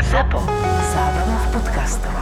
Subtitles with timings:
[0.00, 0.40] ZAPO.
[0.96, 2.16] Zábrná v podcastov.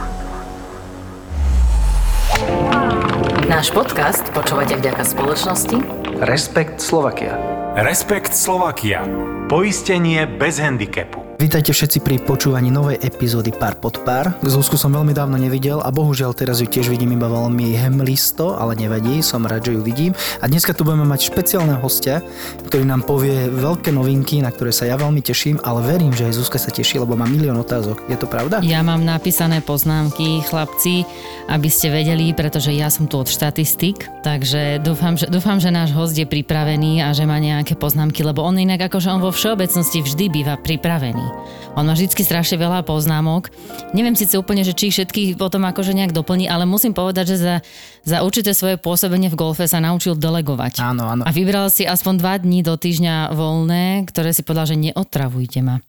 [3.47, 5.79] Náš podcast počúvate vďaka spoločnosti
[6.19, 7.39] Respekt Slovakia.
[7.79, 9.07] Respekt Slovakia.
[9.47, 11.20] Poistenie bez handicapu.
[11.41, 14.29] Vítajte všetci pri počúvaní novej epizódy Pár pod pár.
[14.45, 18.77] Zuzku som veľmi dávno nevidel a bohužiaľ teraz ju tiež vidím iba veľmi hemlisto, ale
[18.77, 20.13] nevadí, som rád, že ju vidím.
[20.37, 22.21] A dneska tu budeme mať špeciálne hostia,
[22.69, 26.45] ktorý nám povie veľké novinky, na ktoré sa ja veľmi teším, ale verím, že aj
[26.45, 28.05] Zuzka sa teší, lebo má milión otázok.
[28.05, 28.61] Je to pravda?
[28.61, 31.09] Ja mám napísané poznámky, chlapci,
[31.49, 35.89] aby ste vedeli, pretože ja som tu od štatistik, takže dúfam, že, dúfam, že náš
[35.97, 40.05] host je pripravený a že má nejaké poznámky, lebo on inak akože on vo všeobecnosti
[40.05, 41.30] vždy býva pripravený.
[41.79, 43.47] On má vždy strašne veľa poznámok.
[43.95, 47.55] Neviem síce úplne, že či všetkých potom akože nejak doplní, ale musím povedať, že za,
[48.03, 50.83] za určité svoje pôsobenie v golfe sa naučil delegovať.
[50.83, 51.23] Áno, áno.
[51.23, 55.79] A vybral si aspoň dva dní do týždňa voľné, ktoré si povedal, že neotravujte ma.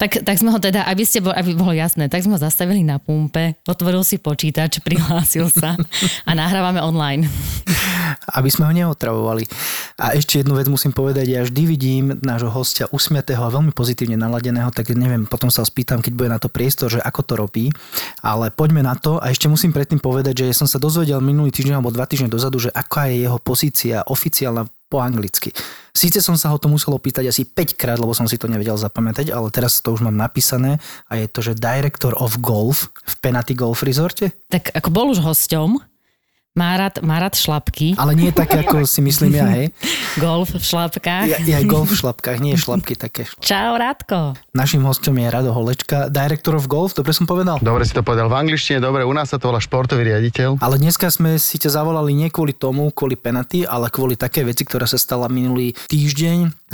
[0.00, 2.80] Tak, tak sme ho teda, aby, ste bol, aby bolo jasné, tak sme ho zastavili
[2.80, 5.76] na pumpe, otvoril si počítač, prihlásil sa
[6.24, 7.28] a nahrávame online.
[8.32, 9.44] Aby sme ho neotravovali.
[10.00, 14.16] A ešte jednu vec musím povedať, ja vždy vidím nášho hostia usmiatého a veľmi pozitívne
[14.16, 17.68] naladeného, tak neviem, potom sa spýtam, keď bude na to priestor, že ako to robí.
[18.24, 21.76] Ale poďme na to a ešte musím predtým povedať, že som sa dozvedel minulý týždeň
[21.76, 25.54] alebo dva týždne dozadu, že aká je jeho pozícia oficiálna po anglicky.
[25.94, 28.74] Síce som sa ho to musel opýtať asi 5 krát, lebo som si to nevedel
[28.74, 33.14] zapamätať, ale teraz to už mám napísané a je to, že Director of Golf v
[33.22, 34.34] Penalty Golf Resorte.
[34.50, 35.78] Tak ako bol už hosťom,
[36.60, 37.96] má rád, má rád šlapky.
[37.96, 39.72] Ale nie také, ako si myslím ja, hej.
[40.24, 41.26] Golf v šlapkách.
[41.32, 43.24] Ja, ja golf v šlapkách, nie šlapky také.
[43.40, 44.36] Čau, Radko.
[44.52, 47.56] Našim hostom je Rado Holečka, Director of Golf, dobre som povedal?
[47.64, 50.60] Dobre si to povedal v angličtine, dobre, u nás sa to volá športový riaditeľ.
[50.60, 54.68] Ale dneska sme si ťa zavolali nie kvôli tomu, kvôli penalty, ale kvôli také veci,
[54.68, 56.68] ktorá sa stala minulý týždeň.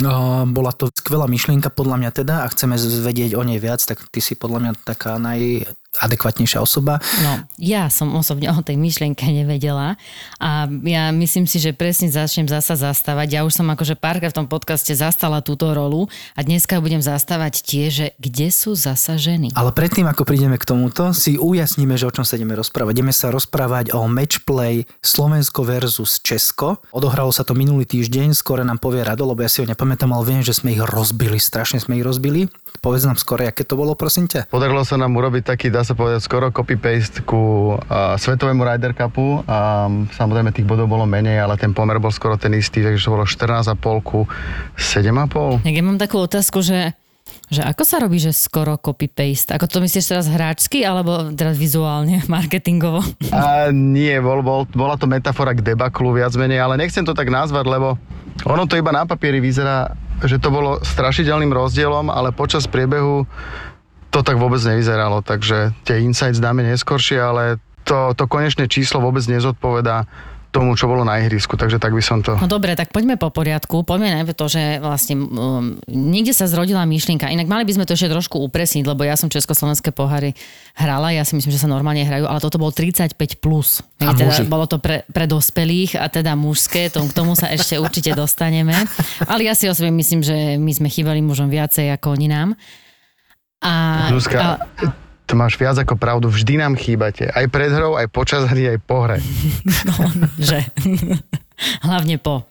[0.51, 4.19] Bola to skvelá myšlienka podľa mňa teda a chceme vedieť o nej viac, tak ty
[4.19, 7.01] si podľa mňa taká naj adekvatnejšia osoba.
[7.21, 9.97] No, ja som osobne o tej myšlienke nevedela
[10.37, 13.27] a ja myslím si, že presne začnem zasa zastávať.
[13.33, 17.65] Ja už som akože párkrát v tom podcaste zastala túto rolu a dneska budem zastávať
[17.65, 19.53] tie, že kde sú zasa ženy.
[19.57, 22.93] Ale predtým, ako prídeme k tomuto, si ujasníme, že o čom sa ideme rozprávať.
[22.93, 26.83] Ideme sa rozprávať o matchplay Slovensko versus Česko.
[26.91, 30.27] Odohralo sa to minulý týždeň, skore nám povie Rado, lebo ja si ho nepamätám, ale
[30.27, 32.51] viem, že sme ich rozbili, strašne sme ich rozbili.
[32.83, 34.51] Povedz nám skore, aké to bolo, prosím ťa.
[34.51, 39.39] Podarilo sa nám urobiť taký, dá sa povedať, skoro copy-paste ku uh, Svetovému Ryder Cupu.
[39.47, 43.15] A samozrejme tých bodov bolo menej, ale ten pomer bol skoro ten istý, takže to
[43.15, 44.27] bolo 14,5 ku
[44.75, 45.63] 7,5.
[45.63, 46.91] Ja mám takú otázku, že
[47.47, 49.55] že ako sa robí, že skoro copy-paste?
[49.55, 52.99] Ako to myslíš teraz hráčsky, alebo teraz vizuálne, marketingovo?
[53.31, 57.31] A nie, bol, bol, bola to metafora k debaklu viac menej, ale nechcem to tak
[57.31, 57.95] nazvať, lebo
[58.43, 59.95] ono to iba na papieri vyzerá,
[60.27, 63.23] že to bolo strašidelným rozdielom, ale počas priebehu
[64.11, 69.23] to tak vôbec nevyzeralo, takže tie insights dáme neskôršie, ale to, to konečné číslo vôbec
[69.27, 70.07] nezodpovedá
[70.57, 72.33] tomu, čo bolo na ihrisku, takže tak by som to...
[72.39, 73.83] No dobre, tak poďme po poriadku.
[73.83, 77.29] Poďme najmä to, že vlastne um, niekde sa zrodila myšlienka.
[77.29, 80.33] Inak mali by sme to ešte trošku upresniť, lebo ja som Československé pohary
[80.73, 83.13] hrala, ja si myslím, že sa normálne hrajú, ale toto bolo 35+.
[83.37, 83.85] Plus.
[84.01, 87.77] A teda, bolo to pre, pre dospelých a teda mužské, to, k tomu sa ešte
[87.77, 88.73] určite dostaneme.
[89.29, 92.57] Ale ja si osobne myslím, že my sme chýbali mužom viacej ako oni nám.
[93.61, 94.93] A, Zuzka, a,
[95.27, 97.27] to máš viac ako pravdu, vždy nám chýbate.
[97.27, 99.19] Aj pred hrou, aj počas hry, aj po hre.
[99.87, 99.93] No,
[100.39, 100.63] že.
[101.81, 102.45] Hlavne po.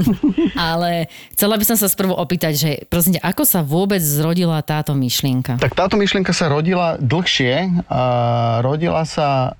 [0.56, 5.58] Ale chcela by som sa sprvu opýtať, že prosím ako sa vôbec zrodila táto myšlienka?
[5.58, 7.84] Tak táto myšlienka sa rodila dlhšie.
[7.90, 8.02] A
[8.62, 9.58] rodila sa,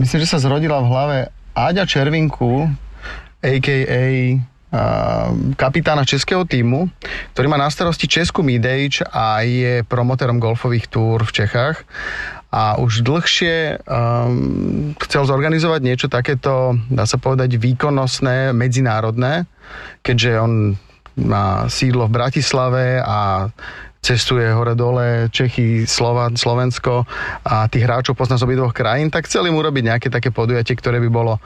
[0.00, 1.16] myslím, že sa zrodila v hlave
[1.52, 2.72] Áďa Červinku,
[3.38, 4.02] a.k.a
[5.56, 6.92] kapitána českého týmu,
[7.32, 11.88] ktorý má na starosti Česku Midage a je promotérom golfových túr v Čechách.
[12.48, 19.44] A už dlhšie um, chcel zorganizovať niečo takéto, dá sa povedať, výkonnostné, medzinárodné,
[20.00, 20.52] keďže on
[21.20, 23.52] má sídlo v Bratislave a
[24.00, 27.04] cestuje hore-dole, Čechy, Slova, Slovensko
[27.44, 31.02] a tých hráčov pozná z obidvoch krajín, tak chceli mu robiť nejaké také podujatie, ktoré
[31.04, 31.36] by bolo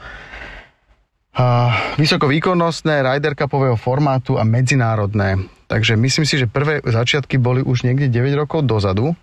[1.97, 5.37] vysokovýkonnostné, Ryder Cupového formátu a medzinárodné.
[5.67, 9.17] Takže myslím si, že prvé začiatky boli už niekde 9 rokov dozadu,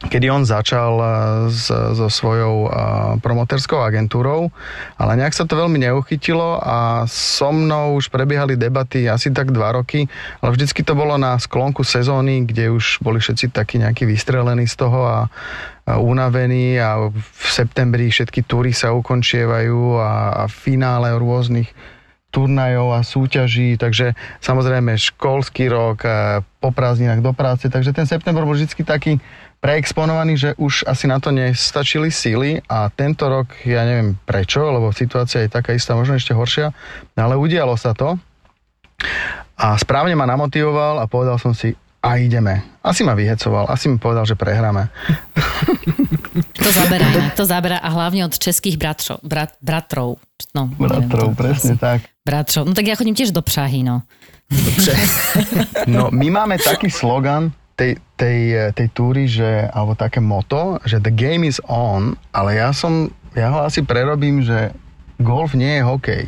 [0.00, 1.08] kedy on začal eh,
[1.52, 2.72] s, so svojou uh,
[3.20, 4.48] promoterskou agentúrou,
[4.96, 9.76] ale nejak sa to veľmi neuchytilo a so mnou už prebiehali debaty asi tak dva
[9.76, 10.08] roky,
[10.40, 14.76] ale vždycky to bolo na sklonku sezóny, kde už boli všetci takí nejakí vystrelení z
[14.80, 15.18] toho a,
[15.90, 21.68] unavení a v septembri všetky túry sa ukončievajú a, a finále rôznych
[22.30, 26.06] turnajov a súťaží, takže samozrejme školský rok,
[26.62, 29.18] po prázdninách do práce, takže ten september bol vždy taký
[29.60, 34.88] preexponovaní, že už asi na to nestačili síly a tento rok, ja neviem prečo, lebo
[34.90, 36.72] situácia je taká istá, možno ešte horšia,
[37.14, 38.16] ale udialo sa to
[39.60, 42.64] a správne ma namotivoval a povedal som si, a ideme.
[42.80, 44.88] Asi ma vyhecoval, asi mi povedal, že prehráme.
[46.56, 50.16] To zaberá, to zaberá a hlavne od českých bratro, brat, bratrov.
[50.56, 51.84] No, Bratrov, neviem, presne asi.
[51.84, 51.98] tak.
[52.24, 52.64] Bratrov.
[52.64, 54.08] No tak ja chodím tiež do Prahy, no.
[55.86, 58.40] No, my máme taký slogan tej, tej,
[58.76, 63.48] tej túry, že, alebo také moto, že the game is on, ale ja som, ja
[63.48, 64.76] ho asi prerobím, že
[65.16, 66.24] golf nie je hokej.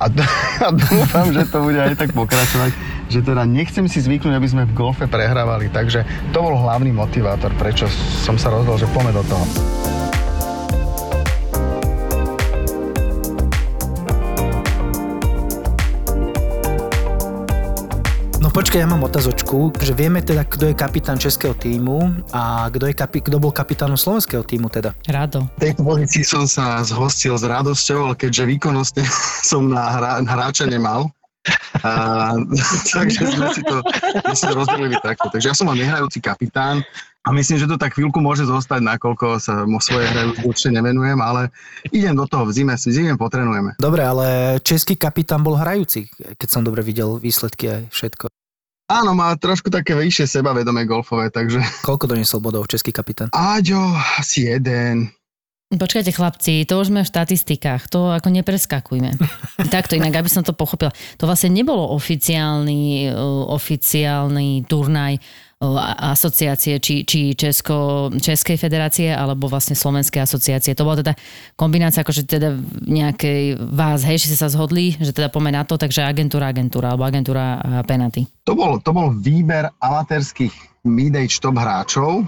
[0.00, 0.08] A,
[0.66, 2.72] a dúfam, že to bude aj tak pokračovať,
[3.12, 7.52] že teda nechcem si zvyknúť, aby sme v golfe prehrávali, takže to bol hlavný motivátor,
[7.60, 7.84] prečo
[8.24, 9.44] som sa rozhodol, že poďme do toho.
[18.52, 22.94] Počkaj, ja mám otazočku, že vieme teda, kto je kapitán českého týmu a kto, je
[22.94, 24.92] kapi- kto bol kapitánom slovenského týmu teda.
[25.08, 25.48] Rado.
[25.56, 29.02] V tejto pozícii som sa zhostil s radosťou, ale keďže výkonnostne
[29.50, 31.08] som na hra, hráča nemal,
[31.80, 32.36] a,
[32.94, 33.80] takže sme si to,
[34.20, 35.32] sme si to rozdelili takto.
[35.32, 36.84] Takže ja som mal nehrajúci kapitán
[37.24, 40.76] a myslím, že to tak chvíľku môže zostať, nakoľko sa mo svoje hre už určite
[40.76, 41.48] nevenujem, ale
[41.88, 43.80] idem do toho v zime, v zime potrenujeme.
[43.80, 48.41] Dobre, ale český kapitán bol hrajúci, keď som dobre videl výsledky aj všetko.
[48.92, 53.32] Áno, má trošku také vyššie sebavedomie golfové, takže Koľko doniesol bodov český kapitán?
[53.32, 53.80] Áďo,
[54.20, 55.08] asi jeden.
[55.72, 59.16] Počkajte chlapci, to už sme v štatistikách, to ako nepreskakujme.
[59.72, 60.92] Takto inak, aby som to pochopila.
[61.16, 65.16] To vlastne nebolo oficiálny, uh, oficiálny turnaj
[66.12, 70.74] asociácie, či, či Česko, Českej federácie, alebo vlastne Slovenskej asociácie.
[70.74, 71.14] To bola teda
[71.54, 76.02] kombinácia, akože teda nejakej vás, hej, ste sa zhodli, že teda poďme na to, takže
[76.02, 78.26] agentúra, agentúra, alebo agentúra a penalty.
[78.50, 82.26] To bol, to bol výber amatérských mid-age top hráčov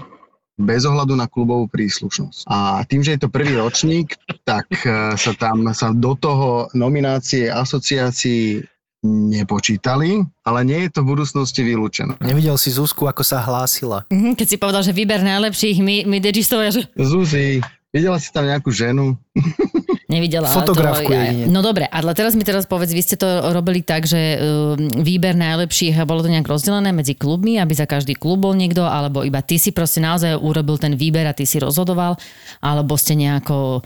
[0.55, 2.47] bez ohľadu na klubovú príslušnosť.
[2.47, 4.15] A tým, že je to prvý ročník,
[4.47, 8.63] tak eh, sa tam sa do toho nominácie asociácií
[9.05, 12.17] nepočítali, ale nie je to v budúcnosti vylúčené.
[12.19, 14.03] Nevidel si Zuzku, ako sa hlásila.
[14.09, 17.61] Mhm, Keď si povedal, že výber najlepších mi degistov, ja že Zuzi,
[17.93, 19.15] videla si tam nejakú ženu?
[20.05, 20.45] Nevidela.
[20.45, 21.49] ale Fotografku to, jedine.
[21.49, 25.33] No dobre, ale teraz mi teraz povedz, vy ste to robili tak, že uh, výber
[25.33, 29.41] najlepších, bolo to nejak rozdelené medzi klubmi, aby za každý klub bol niekto, alebo iba
[29.41, 32.21] ty si proste naozaj urobil ten výber a ty si rozhodoval,
[32.61, 33.81] alebo ste nejako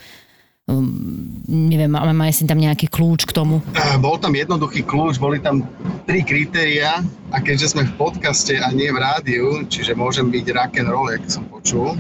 [1.50, 3.60] neviem, máme má si tam nejaký kľúč k tomu.
[3.98, 5.66] Bol tam jednoduchý kľúč, boli tam
[6.06, 7.02] tri kritéria
[7.34, 11.10] a keďže sme v podcaste a nie v rádiu, čiže môžem byť rock and roll,
[11.10, 11.98] jak som počul,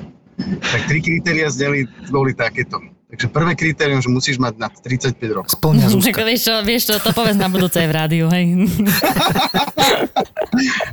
[0.61, 2.77] tak tri kritéria zneli, boli takéto.
[3.09, 5.49] Takže prvé kritérium, že musíš mať nad 35 rokov.
[5.57, 6.21] Splňa Tak Zuzka.
[6.21, 8.53] vieš čo, vieš čo, to povedz na budúce v rádiu, hej.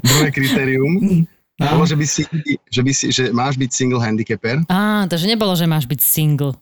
[0.09, 2.23] Druhé kritérium bolo, že, by si,
[2.69, 4.61] že, by si, že máš byť single handicapper.
[4.69, 6.53] Á, takže nebolo, že máš byť single.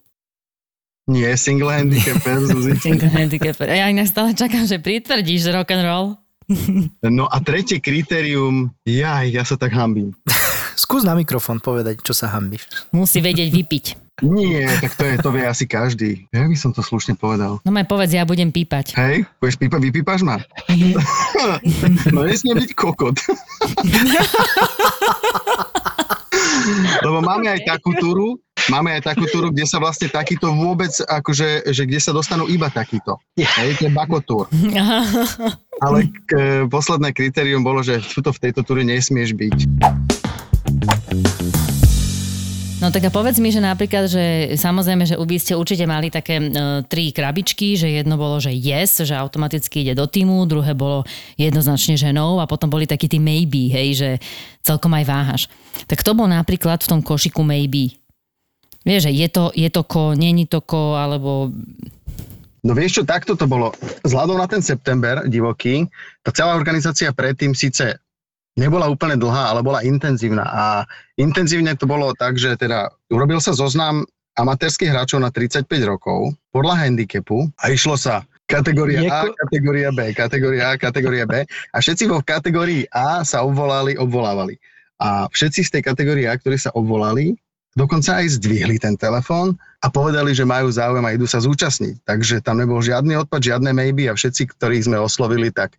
[1.04, 2.72] Nie, single handicapper, Zuzi.
[2.84, 3.68] Single handicapper.
[3.68, 6.06] Ja inak stále čakám, že pritvrdíš rock and roll.
[7.04, 10.16] No a tretie kritérium, jaj, ja sa tak hambím.
[10.80, 12.64] Skús na mikrofón povedať, čo sa hambíš.
[12.92, 13.84] Musí vedieť vypiť.
[14.22, 16.30] Nie, tak to, je, to vie asi každý.
[16.30, 17.58] Ja by som to slušne povedal.
[17.66, 18.94] No maj povedz, ja budem pípať.
[18.94, 20.38] Hej, budeš pípa, vypípaš ma?
[22.14, 23.18] no nesmie byť kokot.
[27.02, 28.38] Lebo máme aj takú túru,
[28.72, 32.70] máme aj takú túru, kde sa vlastne takýto vôbec, akože, že kde sa dostanú iba
[32.72, 33.20] takýto.
[33.36, 34.44] Hej, to je bakotúr.
[35.84, 39.58] Ale k, e, posledné kritérium bolo, že tuto v tejto túre nesmieš byť.
[42.82, 46.42] No tak a povedz mi, že napríklad, že samozrejme, že by ste určite mali také
[46.42, 46.48] e,
[46.90, 51.06] tri krabičky, že jedno bolo, že yes, že automaticky ide do týmu, druhé bolo
[51.38, 54.10] jednoznačne ženou a potom boli takí tí maybe, hej, že
[54.66, 55.42] celkom aj váhaš.
[55.86, 57.94] Tak to bol napríklad v tom košiku maybe.
[58.82, 61.54] Vieš, že je to, je to ko, není to ko, alebo
[62.64, 63.76] No vieš čo, takto to bolo.
[64.08, 65.84] Vzhľadom na ten september divoký,
[66.24, 68.00] tá celá organizácia predtým síce
[68.54, 70.46] nebola úplne dlhá, ale bola intenzívna.
[70.46, 70.62] A
[71.18, 76.86] intenzívne to bolo tak, že teda urobil sa zoznam amatérských hráčov na 35 rokov podľa
[76.86, 82.18] handicapu a išlo sa kategória A, kategória B, kategória A, kategória B a všetci vo
[82.18, 84.58] kategórii A sa obvolali, obvolávali.
[84.98, 87.34] A všetci z tej kategórie A, ktorí sa obvolali,
[87.74, 92.06] dokonca aj zdvihli ten telefón a povedali, že majú záujem a idú sa zúčastniť.
[92.06, 95.74] Takže tam nebol žiadny odpad, žiadne maybe a všetci, ktorých sme oslovili, tak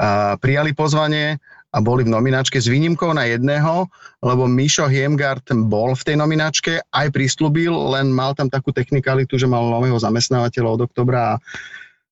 [0.00, 3.84] uh, prijali pozvanie a boli v nominačke s výnimkou na jedného,
[4.24, 9.44] lebo Mišo Hiemgard bol v tej nominačke, aj prislúbil, len mal tam takú technikalitu, že
[9.44, 11.40] mal nového zamestnávateľa od oktobra a,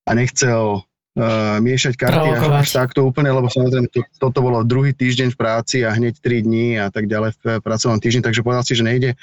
[0.05, 4.93] a nechcel uh, miešať karty až, až takto úplne, lebo samozrejme to, toto bolo druhý
[4.93, 8.65] týždeň v práci a hneď 3 dní a tak ďalej v pracovnom týždni, takže povedal
[8.65, 9.17] si, že nejde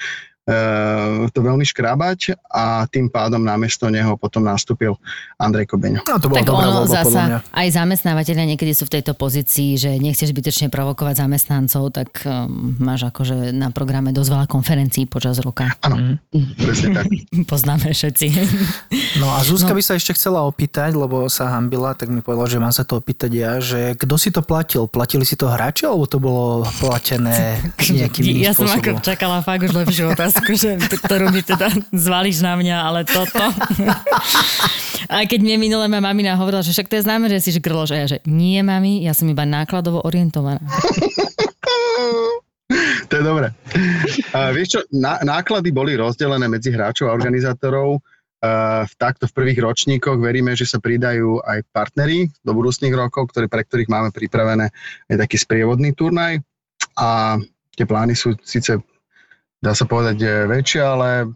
[1.31, 4.99] to veľmi škrábať a tým pádom namiesto neho potom nastúpil
[5.39, 6.03] Andrej Kobeňo.
[6.03, 9.79] No to bola Tak dobrá ono voľba, zasa, aj zamestnávateľia niekedy sú v tejto pozícii,
[9.79, 15.39] že nechceš zbytočne provokovať zamestnancov, tak um, máš akože na programe dosť veľa konferencií počas
[15.39, 15.71] roka.
[15.79, 16.19] Áno,
[16.59, 17.07] presne tak.
[17.51, 18.27] Poznáme všetci.
[19.13, 22.57] No a Zuzka by sa ešte chcela opýtať, lebo sa hambila, tak mi povedala, že
[22.57, 24.89] mám sa to opýtať ja, že kto si to platil?
[24.89, 27.61] Platili si to hráči, alebo to bolo platené
[27.93, 28.97] nejakým iným ja som spôsobom?
[28.97, 33.43] ako čakala fakt už lepšiu otázku, že, ktorú mi teda zvališ na mňa, ale toto.
[35.11, 37.89] A keď mi minule ma mamina hovorila, že však to je známe, že si žgrloš.
[37.93, 40.63] A ja, že nie, mami, ja som iba nákladovo orientovaná.
[43.11, 43.53] To je dobré.
[44.33, 48.01] Uh, vieš čo, ná, náklady boli rozdelené medzi hráčov a organizátorov.
[48.43, 53.29] Uh, v takto v prvých ročníkoch veríme, že sa pridajú aj partneri do budúcných rokov,
[53.29, 54.73] ktoré, pre ktorých máme pripravené
[55.13, 56.41] aj taký sprievodný turnaj.
[56.97, 57.37] A
[57.77, 58.81] tie plány sú síce,
[59.63, 60.19] dá sa povedať,
[60.51, 61.31] väčšie, ale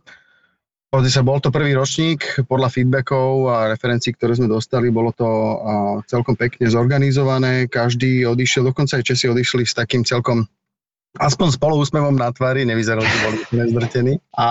[1.07, 5.27] sa, bol to prvý ročník, podľa feedbackov a referencií, ktoré sme dostali, bolo to
[6.12, 10.43] celkom pekne zorganizované, každý odišiel, dokonca aj Česi odišli s takým celkom
[11.17, 14.13] aspoň s poloúsmevom na tvári, nevyzerali, že boli úplne zdrtení.
[14.38, 14.50] A,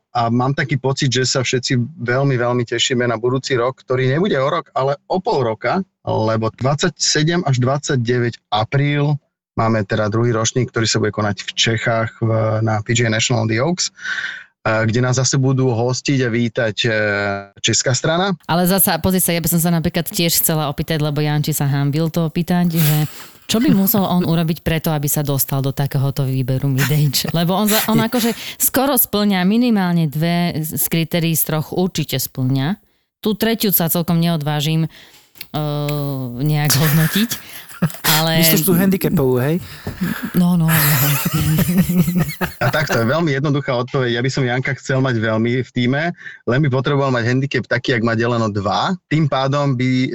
[0.00, 4.36] a mám taký pocit, že sa všetci veľmi, veľmi tešíme na budúci rok, ktorý nebude
[4.40, 9.20] o rok, ale o pol roka, lebo 27 až 29 apríl
[9.56, 12.20] máme teda druhý ročník, ktorý sa bude konať v Čechách
[12.60, 13.90] na PGA National The Oaks
[14.66, 16.92] kde nás zase budú hostiť a vítať eh,
[17.62, 18.34] česká strana.
[18.50, 21.70] Ale zasa, pozri sa, ja by som sa napríklad tiež chcela opýtať, lebo Janči sa
[21.70, 22.96] hambil to opýtať, že
[23.46, 27.30] čo by musel on urobiť preto, aby sa dostal do takéhoto výberu midage?
[27.30, 32.82] Lebo on, on akože skoro splňa minimálne dve z kritérií z troch určite splňa.
[33.22, 34.90] Tú tretiu sa celkom neodvážim uh,
[36.42, 37.30] nejak hodnotiť.
[38.16, 38.40] Ale...
[38.40, 39.60] Myslíš tú handicapovú, hej?
[40.32, 40.78] No, no, no.
[42.62, 44.16] A takto je veľmi jednoduchá odpoveď.
[44.16, 46.02] Ja by som Janka chcel mať veľmi v týme,
[46.48, 49.12] len by potreboval mať handicap taký, ak má deleno 2.
[49.12, 50.10] Tým pádom by, e,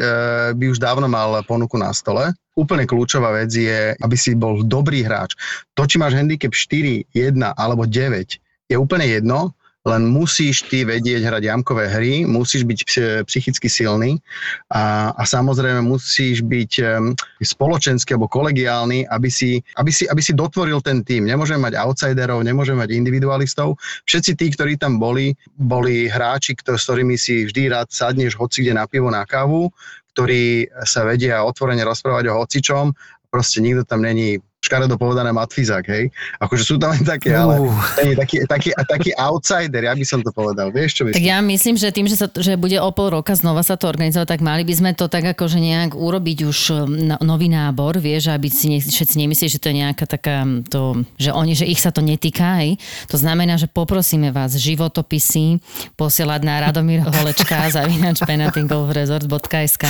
[0.57, 2.33] by už dávno mal ponuku na stole.
[2.57, 5.37] Úplne kľúčová vec je, aby si bol dobrý hráč.
[5.77, 8.41] To, či máš handicap 4, 1 alebo 9,
[8.71, 14.21] je úplne jedno, len musíš ty vedieť hrať jamkové hry, musíš byť ps- psychicky silný
[14.69, 20.37] a, a samozrejme musíš byť um, spoločenský alebo kolegiálny, aby si, aby, si, aby si
[20.37, 21.25] dotvoril ten tým.
[21.25, 23.81] Nemôžeme mať outsiderov, nemôžeme mať individualistov.
[24.05, 28.61] Všetci tí, ktorí tam boli, boli hráči, ktor- s ktorými si vždy rád sadneš hoci
[28.61, 29.73] kde na pivo, na kávu,
[30.13, 32.93] ktorí sa vedia otvorene rozprávať o hocičom.
[33.33, 36.13] Proste nikto tam není škaredo povedané matfizák, hej.
[36.37, 37.73] Akože sú tam aj také, ale Uh.
[37.97, 40.69] taký, taký, taký, taký outsider, ja by som to povedal.
[40.69, 41.25] Vieš, čo Tak myslím?
[41.25, 44.37] ja myslím, že tým, že, sa, že bude o pol roka znova sa to organizovať,
[44.37, 48.29] tak mali by sme to tak akože nejak urobiť už um, no- nový nábor, vieš,
[48.29, 51.81] aby si ne, všetci nemysleli, že to je nejaká taká, to, že oni, že ich
[51.81, 52.77] sa to netýka, hej.
[53.09, 55.57] To znamená, že poprosíme vás životopisy
[55.97, 59.85] posielať na Radomír Holečka zavinač penatingolfresort.sk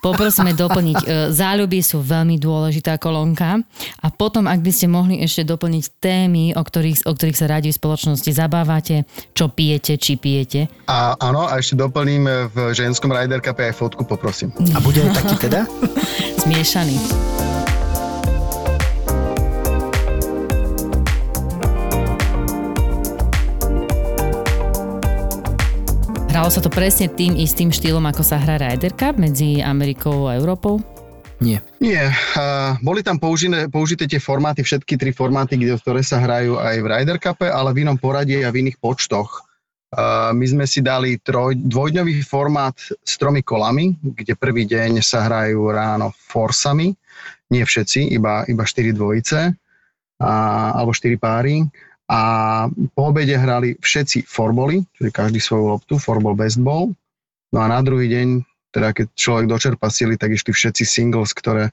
[0.00, 3.60] Poprosíme doplniť, e, záľuby sú veľmi dôležitá kolónka
[4.00, 7.74] a potom, ak by ste mohli ešte doplniť témy, o ktorých, o ktorých sa radi
[7.74, 9.04] v spoločnosti zabávate,
[9.34, 10.70] čo pijete, či pijete.
[10.86, 14.54] A áno, a ešte doplním v ženskom Ryder Cup aj fotku, poprosím.
[14.72, 15.66] A bude aj taký teda?
[16.46, 16.96] Zmiešaný.
[26.34, 30.34] Hralo sa to presne tým istým štýlom, ako sa hrá Ryder Cup medzi Amerikou a
[30.34, 30.82] Európou?
[31.42, 31.58] Nie.
[31.82, 36.56] Nie, uh, boli tam použité, použité tie formáty, všetky tri formáty, kde, ktoré sa hrajú
[36.56, 39.42] aj v Ryder Cupe, ale v inom poradí a v iných počtoch.
[39.94, 45.26] Uh, my sme si dali troj, dvojdňový formát s tromi kolami, kde prvý deň sa
[45.26, 46.94] hrajú ráno forsami,
[47.50, 49.54] nie všetci, iba, iba štyri dvojice,
[50.18, 50.32] a,
[50.74, 51.62] alebo štyri páry.
[52.10, 52.20] A
[52.92, 56.92] po obede hrali všetci forboly, čiže každý svoju loptu, forbol, bestball.
[57.54, 61.70] No a na druhý deň teda keď človek dočerpa sily, tak išli všetci singles, ktoré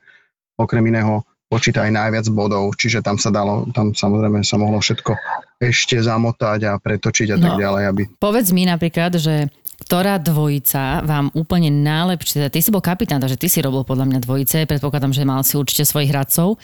[0.53, 5.17] okrem iného počíta aj najviac bodov, čiže tam sa dalo, tam samozrejme sa mohlo všetko
[5.59, 7.59] ešte zamotať a pretočiť a tak No.
[7.59, 13.17] ďalej, aby Povedz mi napríklad, že ktorá dvojica vám úplne najlepšie, ty si bol kapitán,
[13.17, 16.61] takže ty si robil podľa mňa dvojice, predpokladám, že mal si určite svojich hradcov,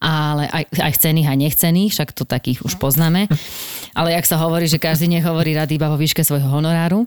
[0.00, 3.28] ale aj, aj chcených a nechcených, však to takých už poznáme.
[3.92, 7.04] Ale jak sa hovorí, že každý nehovorí rad iba vo výške svojho honoráru.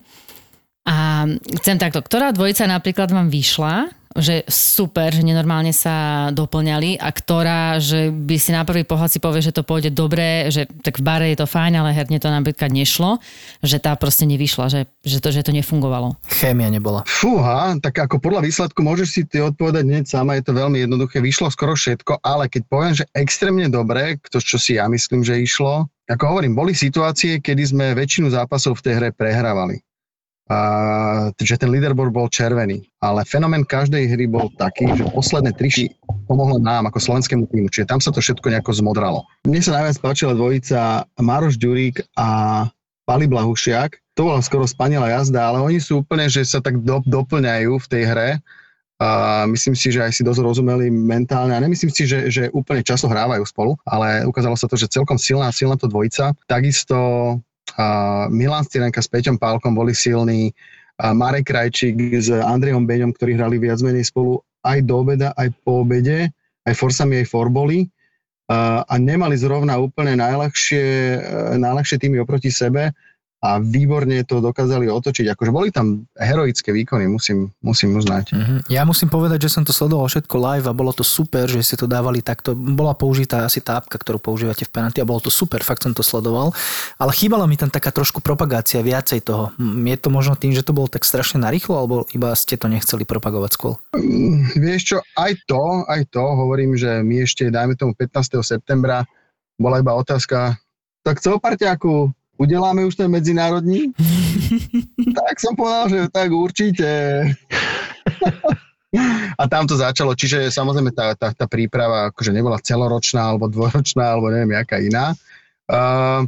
[0.88, 1.28] A
[1.60, 7.78] chcem takto, ktorá dvojica napríklad vám vyšla že super, že nenormálne sa doplňali a ktorá,
[7.78, 11.06] že by si na prvý pohľad si povie, že to pôjde dobre, že tak v
[11.06, 13.22] bare je to fajn, ale herne to napríklad nešlo,
[13.62, 16.18] že tá proste nevyšla, že, že, to, že to nefungovalo.
[16.34, 17.06] Chémia nebola.
[17.06, 21.22] Fúha, tak ako podľa výsledku môžeš si ty odpovedať hneď sama, je to veľmi jednoduché,
[21.22, 25.38] vyšlo skoro všetko, ale keď poviem, že extrémne dobre, to čo si ja myslím, že
[25.38, 29.84] išlo, ako hovorím, boli situácie, kedy sme väčšinu zápasov v tej hre prehrávali.
[30.48, 30.60] A,
[31.36, 32.88] že ten leaderboard bol červený.
[33.04, 35.68] Ale fenomén každej hry bol taký, že posledné tri
[36.28, 39.28] pomohlo nám ako slovenskému týmu, čiže tam sa to všetko nejako zmodralo.
[39.44, 42.28] Mne sa najviac páčila dvojica Maroš Ďurík a
[43.08, 44.00] Pali Blahušiak.
[44.20, 47.88] To bola skoro spanila jazda, ale oni sú úplne, že sa tak do, doplňajú v
[47.92, 48.30] tej hre
[48.98, 52.82] a myslím si, že aj si dosť rozumeli mentálne a nemyslím si, že, že úplne
[52.82, 56.34] často hrávajú spolu, ale ukázalo sa to, že celkom silná, silná to dvojica.
[56.50, 57.38] Takisto uh,
[58.34, 60.50] Milan Styrenka s Peťom Pálkom boli silní,
[60.98, 65.86] Marek Krajčík s Andrejom Beňom, ktorí hrali viac menej spolu aj do obeda, aj po
[65.86, 66.34] obede,
[66.66, 67.86] aj forsami, aj forboli.
[68.50, 70.86] A nemali zrovna úplne najľahšie,
[71.20, 72.96] uh, najľahšie týmy oproti sebe
[73.38, 75.30] a výborne to dokázali otočiť.
[75.38, 78.34] Akože boli tam heroické výkony, musím, musím uznať.
[78.34, 78.60] Mm-hmm.
[78.74, 81.78] Ja musím povedať, že som to sledoval všetko live a bolo to super, že ste
[81.78, 82.58] to dávali takto.
[82.58, 85.94] Bola použitá asi tá apka, ktorú používate v penalty a bolo to super, fakt som
[85.94, 86.50] to sledoval.
[86.98, 89.54] Ale chýbala mi tam taká trošku propagácia viacej toho.
[89.62, 93.06] Je to možno tým, že to bolo tak strašne narýchlo, alebo iba ste to nechceli
[93.06, 93.78] propagovať skôr?
[93.94, 98.42] Mm, vieš čo, aj to, aj to, hovorím, že my ešte, dajme tomu 15.
[98.42, 99.06] septembra,
[99.62, 100.58] bola iba otázka,
[101.06, 103.92] tak co, parťáku, udeláme už ten medzinárodní?
[105.18, 106.90] tak som povedal, že tak určite.
[109.42, 114.16] a tam to začalo, čiže samozrejme tá, tá, tá príprava akože nebola celoročná alebo dvoročná
[114.16, 115.12] alebo neviem, jaká iná.
[115.68, 116.24] Uh,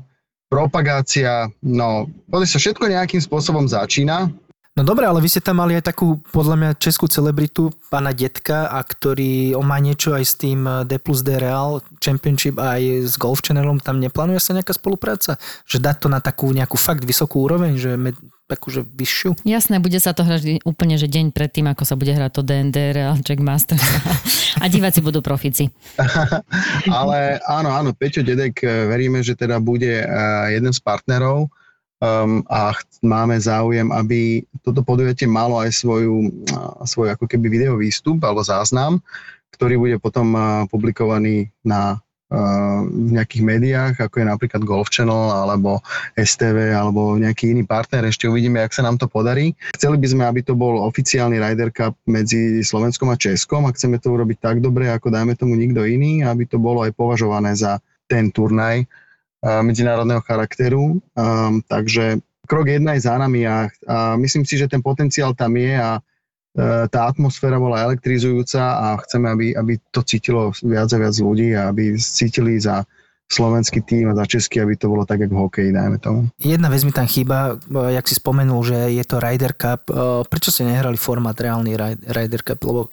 [0.52, 4.28] propagácia, no, sa všetko nejakým spôsobom začína,
[4.80, 8.72] No dobre, ale vy ste tam mali aj takú, podľa mňa, českú celebritu, pána Detka,
[8.72, 13.12] a ktorý, on má niečo aj s tým eh, D plus D Real Championship aj
[13.12, 15.36] s Golf Channelom, tam neplánuje sa nejaká spolupráca?
[15.68, 18.00] Že dať to na takú nejakú fakt vysokú úroveň, že
[18.48, 19.44] takúže vyššiu?
[19.44, 22.96] Jasné, bude sa to hrať úplne, že deň predtým, ako sa bude hrať to DND
[22.96, 23.84] Real Jack Masters
[24.64, 25.76] a diváci budú profici.
[26.88, 31.52] ale áno, áno, Peťo Dedek, eh, veríme, že teda bude eh, jeden z partnerov,
[32.00, 36.32] um, a máme záujem, aby toto podujatie malo aj svoju,
[36.84, 39.00] svoj ako keby video výstup alebo záznam,
[39.56, 40.36] ktorý bude potom
[40.68, 45.82] publikovaný na v nejakých médiách, ako je napríklad Golf Channel alebo
[46.14, 48.06] STV alebo nejaký iný partner.
[48.06, 49.58] Ešte uvidíme, jak sa nám to podarí.
[49.74, 53.98] Chceli by sme, aby to bol oficiálny Ryder Cup medzi Slovenskom a Českom a chceme
[53.98, 57.82] to urobiť tak dobre, ako dajme tomu nikto iný, aby to bolo aj považované za
[58.06, 58.86] ten turnaj,
[59.40, 61.00] medzinárodného charakteru.
[61.16, 65.54] Um, takže krok jedna je za nami a, a myslím si, že ten potenciál tam
[65.54, 66.02] je a e,
[66.90, 71.70] tá atmosféra bola elektrizujúca a chceme, aby, aby to cítilo viac a viac ľudí a
[71.70, 72.82] aby cítili za
[73.30, 76.34] slovenský tým a za český, aby to bolo tak, ako v hokeji, dajme tomu.
[76.42, 79.94] Jedna vec mi tam chýba, jak si spomenul, že je to Ryder Cup.
[79.94, 81.78] E, prečo ste nehrali formát reálny
[82.10, 82.66] Ryder Cup?
[82.66, 82.90] Lebo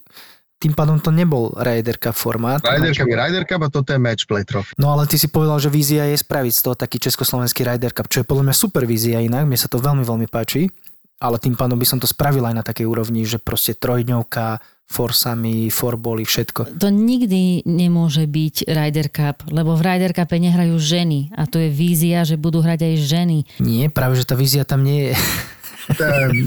[0.57, 2.65] tým pádom to nebol Ryder Cup formát.
[2.65, 4.73] Ryder Cup je Ryder Cup a toto je match play trophy.
[4.81, 8.09] No ale ty si povedal, že vízia je spraviť z toho taký československý Ryder Cup,
[8.09, 10.73] čo je podľa mňa super vízia inak, mne sa to veľmi, veľmi páči,
[11.21, 15.67] ale tým pádom by som to spravil aj na takej úrovni, že proste trojdňovka, forsami,
[15.67, 16.79] forboli, všetko.
[16.79, 21.69] To nikdy nemôže byť Ryder Cup, lebo v Ryder Cupe nehrajú ženy a to je
[21.75, 23.39] vízia, že budú hrať aj ženy.
[23.59, 25.15] Nie, práve že tá vízia tam nie je.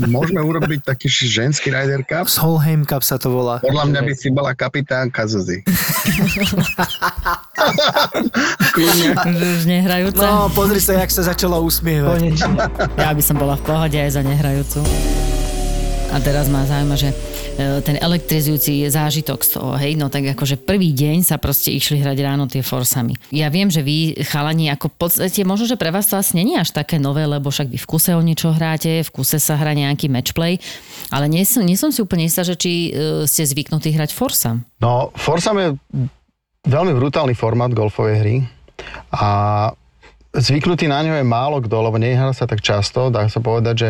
[0.08, 2.28] môžeme urobiť taký ženský Ryder Cup.
[2.28, 3.60] Solheim Cup sa to volá.
[3.63, 5.63] Podľa mňa by si bola kapitánka Zuzi.
[9.60, 10.23] Už nehrajúca.
[10.23, 12.19] No, pozri sa, jak sa začalo usmievať.
[12.19, 12.56] Konečne.
[12.99, 14.80] Ja by som bola v pohode aj za nehrajúcu.
[16.10, 20.58] A teraz ma zaujíma, že e, ten elektrizujúci zážitok z toho, hej, no tak akože
[20.58, 23.13] prvý deň sa proste išli hrať ráno tie forsami.
[23.30, 26.58] Ja viem, že vy chalani, ako v podstate, možno, že pre vás to asi není
[26.58, 29.78] až také nové, lebo však vy v kuse o niečo hráte, v kuse sa hrá
[29.78, 30.58] nejaký matchplay,
[31.13, 34.65] ale nie nie som si úplne istá, že či e, ste zvyknutí hrať forsam.
[34.82, 35.67] No, forsam je
[36.65, 38.36] veľmi brutálny formát golfovej hry
[39.13, 39.30] a
[40.34, 43.89] zvyknutý na ňo je málo kto, lebo nehrá sa tak často, dá sa povedať, že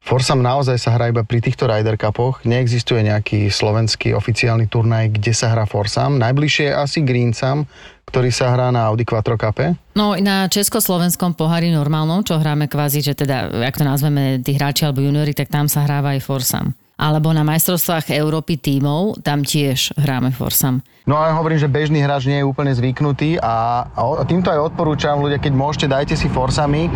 [0.00, 2.40] Forsam naozaj sa hrá iba pri týchto Ryder Cupoch.
[2.48, 6.16] Neexistuje nejaký slovenský oficiálny turnaj, kde sa hrá Forsam.
[6.16, 7.68] Najbližšie je asi Greensam,
[8.08, 9.76] ktorý sa hrá na Audi Quattro Cup.
[9.94, 14.88] No na československom pohári normálnom, čo hráme kvázi, že teda, ak to nazveme tí hráči
[14.88, 16.72] alebo juniori, tak tam sa hráva aj Forsam.
[17.00, 20.84] Alebo na majstrovstvách Európy tímov, tam tiež hráme Forsam.
[21.08, 25.16] No a hovorím, že bežný hráč nie je úplne zvyknutý a, a týmto aj odporúčam
[25.16, 26.92] ľudia, keď môžete, dajte si Forsami.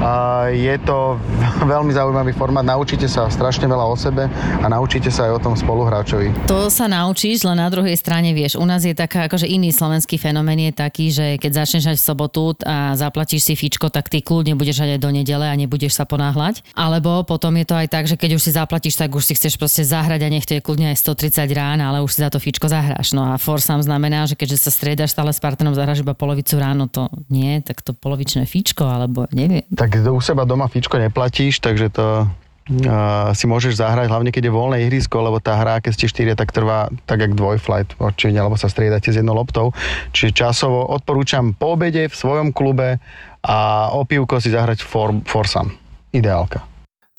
[0.00, 1.20] A je to
[1.72, 5.52] veľmi zaujímavý formát, naučíte sa strašne veľa o sebe a naučíte sa aj o tom
[5.52, 6.48] spoluhráčovi.
[6.48, 10.16] To sa naučíš, len na druhej strane vieš, u nás je taká, akože iný slovenský
[10.16, 14.24] fenomén je taký, že keď začneš hrať v sobotu a zaplatíš si fičko, tak ty
[14.24, 16.64] kľudne budeš hrať aj do nedele a nebudeš sa ponáhľať.
[16.72, 19.56] Alebo potom je to aj tak, že keď už si zaplatíš, tak už si chceš
[19.56, 22.36] proste zahrať a nech to je kľudne aj 130 rána, ale už si za to
[22.36, 23.16] fičko zahráš.
[23.16, 26.92] No a forsam znamená, že keďže sa striedaš stále s partnerom, zahráš iba polovicu ráno,
[26.92, 29.64] to nie, tak to polovičné fičko, alebo neviem.
[29.72, 34.52] Tak u seba doma fičko neplatíš, takže to uh, si môžeš zahrať, hlavne keď je
[34.52, 38.60] voľné ihrisko, lebo tá hra, keď ste štyria, tak trvá tak jak dvojflight, určite, alebo
[38.60, 39.72] sa striedate s jednou loptou.
[40.12, 43.00] Čiže časovo odporúčam po obede v svojom klube
[43.40, 45.72] a o pivko si zahrať for, forsam.
[46.12, 46.69] Ideálka.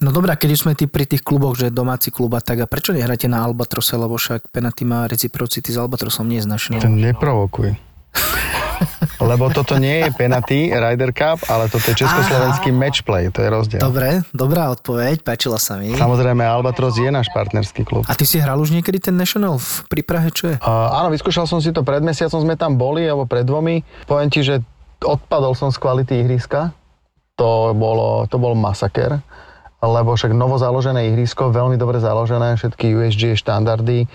[0.01, 2.89] No dobrá, keď už sme tí pri tých kluboch, že domáci kluba, tak a prečo
[2.89, 6.81] nehráte na Albatrose, lebo však penalty má reciprocity s Albatrosom, nie z našim.
[6.81, 7.77] To neprovokuj.
[9.21, 13.79] Lebo toto nie je penalty Ryder Cup, ale toto je československý matchplay, to je rozdiel.
[13.79, 15.93] Dobre, dobrá odpoveď, páčila sa mi.
[15.93, 18.03] Samozrejme, Albatros je náš partnerský klub.
[18.09, 20.55] A ty si hral už niekedy ten National v, pri Prahe, čo je?
[20.59, 23.85] Uh, áno, vyskúšal som si to pred mesiacom, sme tam boli, alebo pred dvomi.
[24.09, 24.65] Poviem ti, že
[24.99, 26.73] odpadol som z kvality ihriska.
[27.37, 29.21] To, bolo, to bol masaker
[29.81, 34.05] lebo však novo založené ihrisko, veľmi dobre založené, všetky USG štandardy.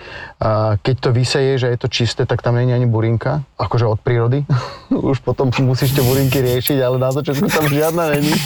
[0.79, 4.47] Keď to vyseje, že je to čisté, tak tam je ani burinka, akože od prírody.
[5.11, 8.33] Už potom musíš tie burinky riešiť, ale na začiatku tam žiadna není.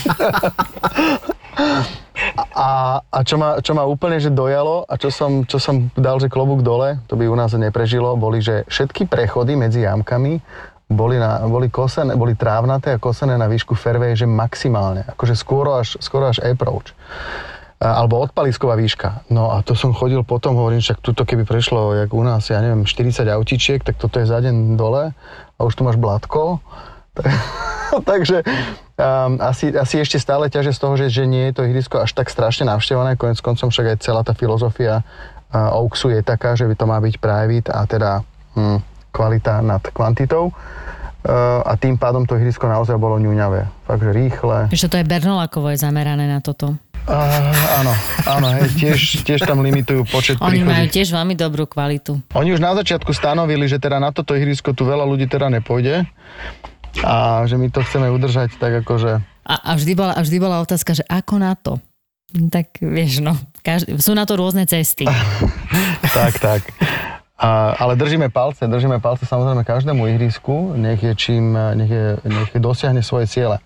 [2.56, 6.22] A, a čo, ma, čo ma úplne že dojalo a čo som, čo som dal,
[6.22, 10.38] že klobúk dole, to by u nás neprežilo, boli, že všetky prechody medzi jamkami
[10.92, 15.08] boli, na, boli, kosené, boli trávnaté a kosené na výšku fairway, že maximálne.
[15.08, 16.92] Akože skoro až, skoro až approach.
[17.82, 19.26] Alebo odpalisková výška.
[19.34, 22.62] No a to som chodil potom, hovorím, však tuto keby prešlo, jak u nás, ja
[22.62, 25.18] neviem, 40 autičiek, tak toto je za deň dole
[25.58, 26.62] a už tu máš blatko.
[28.12, 32.06] Takže um, asi, asi ešte stále ťaže z toho, že, že nie je to ihrisko
[32.06, 33.18] až tak strašne navštevané.
[33.18, 37.02] Konec koncom však aj celá tá filozofia uh, Oaksu je taká, že by to má
[37.02, 38.12] byť private a teda
[38.54, 40.54] hm, kvalita nad kvantitou.
[40.54, 40.81] Uh,
[41.66, 43.86] a tým pádom to ihrisko naozaj bolo ňuňavé.
[43.86, 44.58] Takže rýchle.
[44.74, 46.74] Ešte to je Bernolákovo je zamerané na toto.
[47.02, 47.50] Uh,
[47.82, 47.94] áno,
[48.30, 50.70] áno, hej, tiež, tiež tam limitujú počet Oni príchodí.
[50.70, 52.22] majú tiež veľmi dobrú kvalitu.
[52.38, 56.06] Oni už na začiatku stanovili, že teda na toto ihrisko tu veľa ľudí teda nepôjde
[57.02, 59.18] a že my to chceme udržať tak akože...
[59.50, 61.82] A, a, vždy, bola, a vždy bola otázka, že ako na to?
[62.32, 63.34] Tak vieš, no,
[63.66, 65.10] každý, sú na to rôzne cesty.
[66.18, 66.62] tak, tak.
[67.42, 72.54] A, ale držíme palce, držíme palce samozrejme každému ihrisku, nech je čím, nech, je, nech
[72.62, 73.58] dosiahne svoje ciele.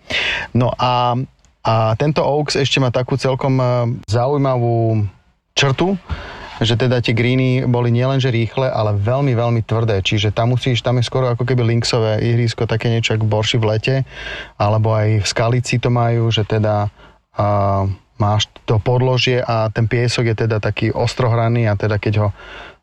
[0.55, 1.19] No a,
[1.59, 3.63] a tento Oaks ešte má takú celkom e,
[4.07, 5.03] zaujímavú
[5.59, 5.99] črtu,
[6.63, 9.99] že teda tie greeny boli nielenže rýchle, ale veľmi, veľmi tvrdé.
[9.99, 13.75] Čiže tam musíš, tam je skoro ako keby linksové ihrisko, také niečo ako borši v
[13.75, 13.95] lete,
[14.55, 16.87] alebo aj v skalici to majú, že teda
[17.35, 17.83] a,
[18.15, 22.29] máš to podložie a ten piesok je teda taký ostrohraný a teda keď ho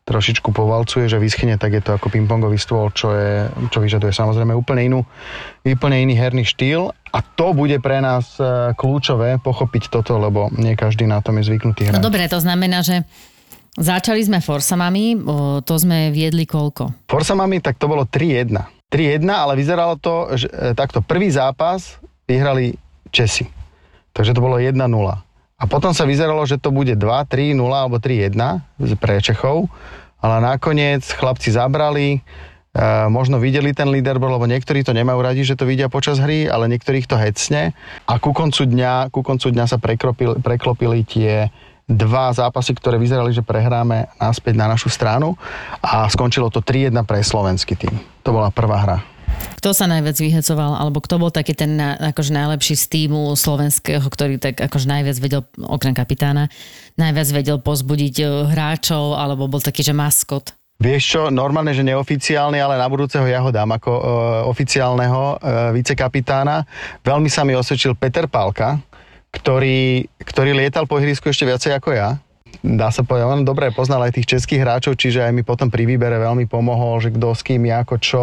[0.03, 4.51] trošičku povalcuje, že vyschne, tak je to ako pingpongový stôl, čo, je, čo vyžaduje samozrejme
[4.51, 4.99] úplne, inú,
[5.63, 10.75] úplne iný herný štýl a to bude pre nás e, kľúčové pochopiť toto, lebo nie
[10.75, 11.95] každý na tom je zvyknutý hrať.
[11.95, 13.07] No dobre, to znamená, že
[13.79, 15.23] začali sme Forsamami,
[15.63, 17.07] to sme viedli koľko?
[17.07, 18.51] Forsamami, tak to bolo 3-1.
[18.91, 22.75] 3-1, ale vyzeralo to, že e, takto prvý zápas vyhrali
[23.07, 23.47] Česi.
[24.13, 24.75] Takže to bolo 1-0.
[25.63, 29.71] A potom sa vyzeralo, že to bude 2, 3, 0 alebo 3, 1 pre Čechov,
[30.19, 32.19] ale nakoniec chlapci zabrali, e,
[33.07, 36.67] možno videli ten leaderboard, lebo niektorí to nemajú radi, že to vidia počas hry, ale
[36.67, 37.71] niektorých to hecne.
[38.11, 41.47] A ku koncu dňa, ku koncu dňa sa preklopili, preklopili tie
[41.87, 45.39] dva zápasy, ktoré vyzerali, že prehráme naspäť na našu stranu
[45.79, 47.95] a skončilo to 3-1 pre slovenský tým.
[48.27, 49.12] To bola prvá hra.
[49.63, 54.35] Kto sa najviac vyhecoval, alebo kto bol taký ten akože najlepší z týmu slovenského, ktorý
[54.35, 56.51] tak akože najviac vedel, okrem kapitána,
[56.99, 60.51] najviac vedel pozbudiť eh, hráčov, alebo bol taký, že maskot?
[60.83, 64.01] Vieš čo, normálne, že neoficiálny, ale na budúceho ja ho dám ako e,
[64.51, 65.35] oficiálneho e,
[65.79, 66.67] vicekapitána.
[67.05, 68.81] Veľmi sa mi osvedčil Peter Pálka,
[69.31, 72.19] ktorý, ktorý lietal po ihrisku ešte viacej ako ja.
[72.59, 75.87] Dá sa povedať, on dobre poznal aj tých českých hráčov, čiže aj mi potom pri
[75.87, 78.21] výbere veľmi pomohol, že kto s kým, ako čo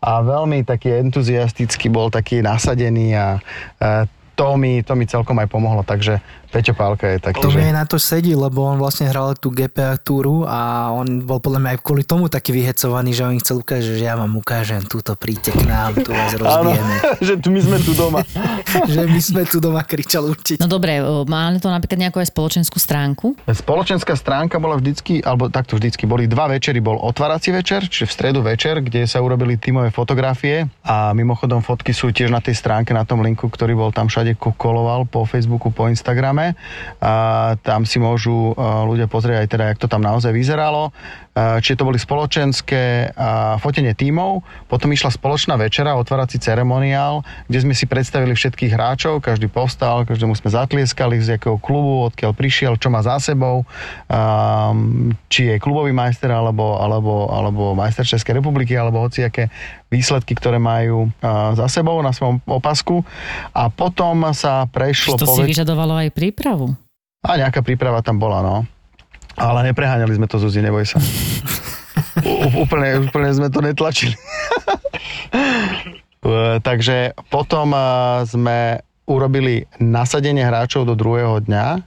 [0.00, 3.36] a veľmi taký entuziastický bol, taký nasadený a
[3.76, 6.16] e, to mi, to mi celkom aj pomohlo, takže
[6.50, 7.62] Peťo Pálka je taký, To že...
[7.62, 11.62] mi na to sedí, lebo on vlastne hral tú GPA túru a on bol podľa
[11.62, 14.82] mňa aj kvôli tomu taký vyhecovaný, že on im chcel ukázať, že ja vám ukážem,
[14.82, 16.94] túto príďte k nám, tu vás Áno, rozbijeme.
[17.30, 18.20] že tu my sme tu doma.
[18.98, 20.58] že my sme tu doma kričali určite.
[20.58, 23.38] No dobre, o, má to napríklad nejakú aj spoločenskú stránku?
[23.46, 28.12] Spoločenská stránka bola vždycky, alebo takto vždycky, boli dva večery, bol otvárací večer, čiže v
[28.12, 32.90] stredu večer, kde sa urobili tímové fotografie a mimochodom fotky sú tiež na tej stránke,
[32.90, 36.39] na tom linku, ktorý bol tam všade koloval po Facebooku, po Instagrame.
[37.00, 37.12] A
[37.60, 40.90] tam si môžu a, ľudia pozrieť aj teda, jak to tam naozaj vyzeralo.
[40.90, 43.14] A, Čiže to boli spoločenské
[43.62, 49.48] fotenie tímov, potom išla spoločná večera, otvárací ceremoniál, kde sme si predstavili všetkých hráčov, každý
[49.48, 53.64] povstal, každému sme zatlieskali, z jakého klubu, odkiaľ prišiel, čo má za sebou,
[55.32, 59.48] či je klubový majster, alebo, alebo, alebo majster Českej republiky, alebo hociaké
[59.90, 63.02] výsledky, ktoré majú a, za sebou na svojom opasku.
[63.50, 66.72] A potom sa prešlo To po si vyžadovalo aj prípravu.
[67.20, 68.56] a nejaká príprava tam bola, no.
[69.36, 70.98] Ale nepreháňali sme to, Zuzi, neboj sa.
[72.22, 74.14] U, úplne, úplne sme to netlačili.
[76.20, 77.80] E, Takže potom e,
[78.28, 81.80] sme urobili nasadenie hráčov do druhého dňa,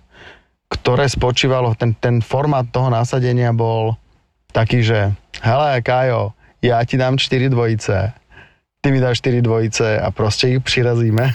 [0.73, 3.93] ktoré spočívalo, ten, ten formát toho nasadenia bol
[4.49, 8.13] taký, že hele, Kajo, ja ti dám 4 dvojice,
[8.79, 11.33] ty mi dáš 4 dvojice a proste ich přirazíme.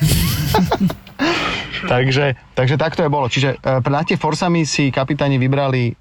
[1.93, 3.29] takže, takže takto je bolo.
[3.29, 5.93] Čiže e, na tie forsami si kapitáni vybrali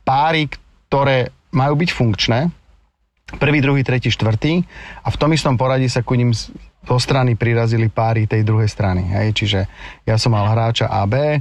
[0.00, 0.48] páry,
[0.88, 2.40] ktoré majú byť funkčné.
[3.38, 4.64] Prvý, druhý, tretí, štvrtý.
[5.06, 6.34] A v tom istom poradí sa ku ním
[6.80, 9.06] zo strany prirazili páry tej druhej strany.
[9.06, 9.28] Hej?
[9.36, 9.60] Čiže
[10.08, 11.38] ja som mal hráča AB,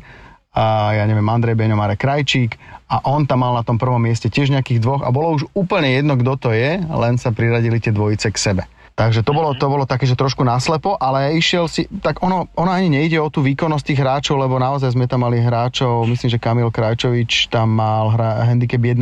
[0.50, 2.58] a ja neviem, Andrej Beňo, Marek Krajčík.
[2.90, 5.02] A on tam mal na tom prvom mieste tiež nejakých dvoch.
[5.06, 8.64] A bolo už úplne jedno, kto to je, len sa priradili tie dvojice k sebe.
[9.00, 12.68] Takže to bolo, to bolo také, že trošku naslepo, ale išiel si, tak ono, ono
[12.68, 16.36] ani nejde o tú výkonnosť tých hráčov, lebo naozaj sme tam mali hráčov, myslím, že
[16.36, 19.00] Kamil Krajčovič tam mal hra, handicap 1,2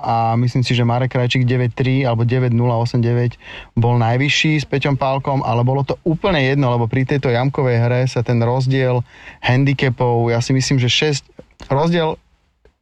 [0.00, 3.36] a myslím si, že Marek Krajčík 9,3 alebo 9,089
[3.76, 8.08] bol najvyšší s Peťom Pálkom, ale bolo to úplne jedno, lebo pri tejto jamkovej hre
[8.08, 9.04] sa ten rozdiel
[9.44, 12.16] handicapov, ja si myslím, že 6, rozdiel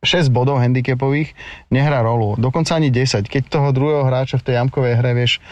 [0.07, 1.35] 6 bodov handicapových
[1.75, 2.39] nehrá rolu.
[2.39, 3.27] Dokonca ani 10.
[3.27, 5.43] Keď toho druhého hráča v tej jamkovej hre vieš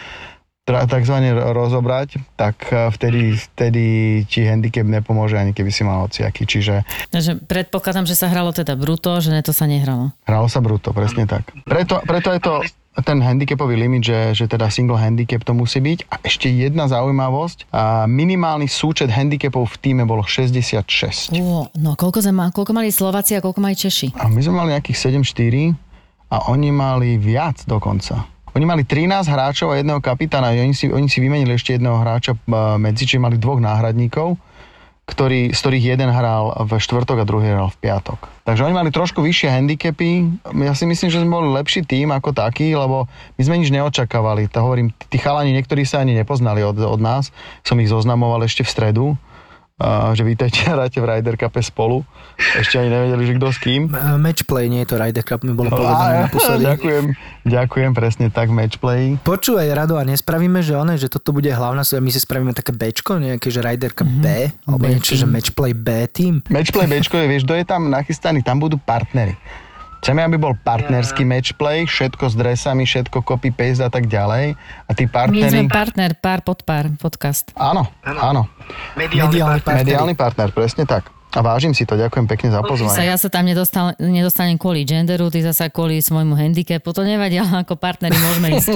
[0.67, 3.83] takzvané ro- rozobrať, tak eh, vtedy, vtedy
[4.27, 6.43] ti handicap nepomôže ani keby si mal hociaký.
[6.43, 10.11] Čiže Takže predpokladám, že sa hralo teda bruto, že ne to sa nehralo.
[10.27, 11.55] hralo sa bruto, presne tak.
[11.63, 12.53] Preto, preto je to
[12.97, 16.09] ten handicapový limit, že, že teda single handicap to musí byť.
[16.09, 17.69] A ešte jedna zaujímavosť.
[17.69, 21.29] A minimálny súčet handicapov v týme bolo 66.
[21.37, 24.17] Ó, no koľko, sme, ma- koľko mali Slováci a koľko mali Češi?
[24.17, 25.77] A my sme mali nejakých 7-4
[26.33, 28.25] a oni mali viac dokonca.
[28.57, 30.49] Oni mali 13 hráčov a jedného kapitána.
[30.49, 32.41] Oni si, oni si vymenili ešte jedného hráča eh,
[32.81, 34.33] medzi, čiže mali dvoch náhradníkov,
[35.05, 38.17] ktorý, z ktorých jeden hral v štvrtok a druhý hral v piatok.
[38.49, 40.41] Takže oni mali trošku vyššie handicapy.
[40.65, 43.05] Ja si myslím, že sme boli lepší tým ako taký, lebo
[43.37, 44.49] my sme nič neočakávali.
[44.49, 47.29] To hovorím, tí chalani, niektorí sa ani nepoznali od, od nás.
[47.61, 49.05] Som ich zoznamoval ešte v stredu
[49.77, 52.01] a že vítajte, hráte v Ryder Cupe spolu.
[52.57, 53.93] Ešte ani nevedeli, že kto s kým.
[53.93, 56.65] E, Matchplay, nie je to Ryder Cup, mi bolo povedané Á, naposledy.
[56.65, 57.05] ďakujem,
[57.45, 59.21] ďakujem, presne tak, matchplay.
[59.21, 62.73] Počúvaj, Rado, a nespravíme, že one, že toto bude hlavná súťaž, my si spravíme také
[62.73, 65.29] Bčko, nejaké, že Ryder Cup B, alebo B niečo, že.
[65.29, 66.41] Matchplay B team.
[66.49, 69.37] Matchplay Bčko je, vieš, kto je tam nachystaný, tam budú partnery.
[70.01, 74.53] Chceme, aby bol partnerský matchplay, všetko s dresami, všetko copy-paste a tak ďalej.
[74.87, 77.49] A tí My sme partner, pár pod pár, podcast.
[77.57, 78.45] Áno, áno.
[78.95, 79.83] Mediálny partner.
[79.83, 81.09] Mediálny partner, presne tak.
[81.35, 83.03] A vážim si to, ďakujem pekne za Sa pozvanie.
[83.03, 87.67] ja sa tam nedostal, nedostanem kvôli genderu, ty zasa kvôli svojmu handicapu, to nevadí, ale
[87.67, 88.69] ako partneri môžeme ísť.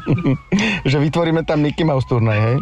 [0.90, 2.56] Že vytvoríme tam Mickey Mouse turnaj, hej?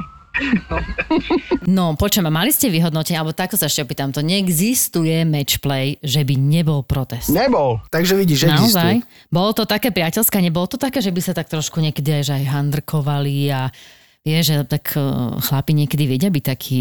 [1.69, 6.35] No, počujem, mali ste vyhodnotenie, alebo takto sa ešte opýtam, to neexistuje matchplay, že by
[6.37, 7.29] nebol protest.
[7.29, 7.85] Nebol.
[7.93, 8.57] Takže vidíš, Naozaj?
[8.57, 9.29] existuje.
[9.29, 12.33] Bolo to také priateľské, nebolo to také, že by sa tak trošku niekedy aj, že
[12.41, 13.69] aj handrkovali a
[14.25, 15.03] vie, že tak eh,
[15.43, 16.81] chlapi niekedy vedia byť takí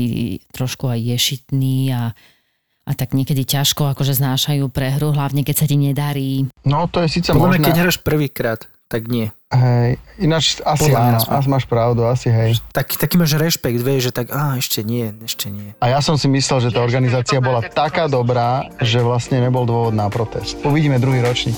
[0.55, 2.15] trošku aj ješitní a,
[2.87, 6.47] a tak niekedy ťažko akože znášajú prehru, hlavne keď sa ti nedarí.
[6.63, 7.67] No to je síce možné.
[7.67, 9.31] keď hráš prvýkrát, tak nie.
[9.47, 12.59] Hej, ináč asi Podľa áno, asi máš pravdu, asi hej.
[12.75, 15.71] Tak, taký máš rešpekt, vieš, že tak, á, ešte nie, ešte nie.
[15.79, 19.95] A ja som si myslel, že tá organizácia bola taká dobrá, že vlastne nebol dôvod
[19.95, 20.59] na protest.
[20.67, 21.55] Uvidíme druhý ročník.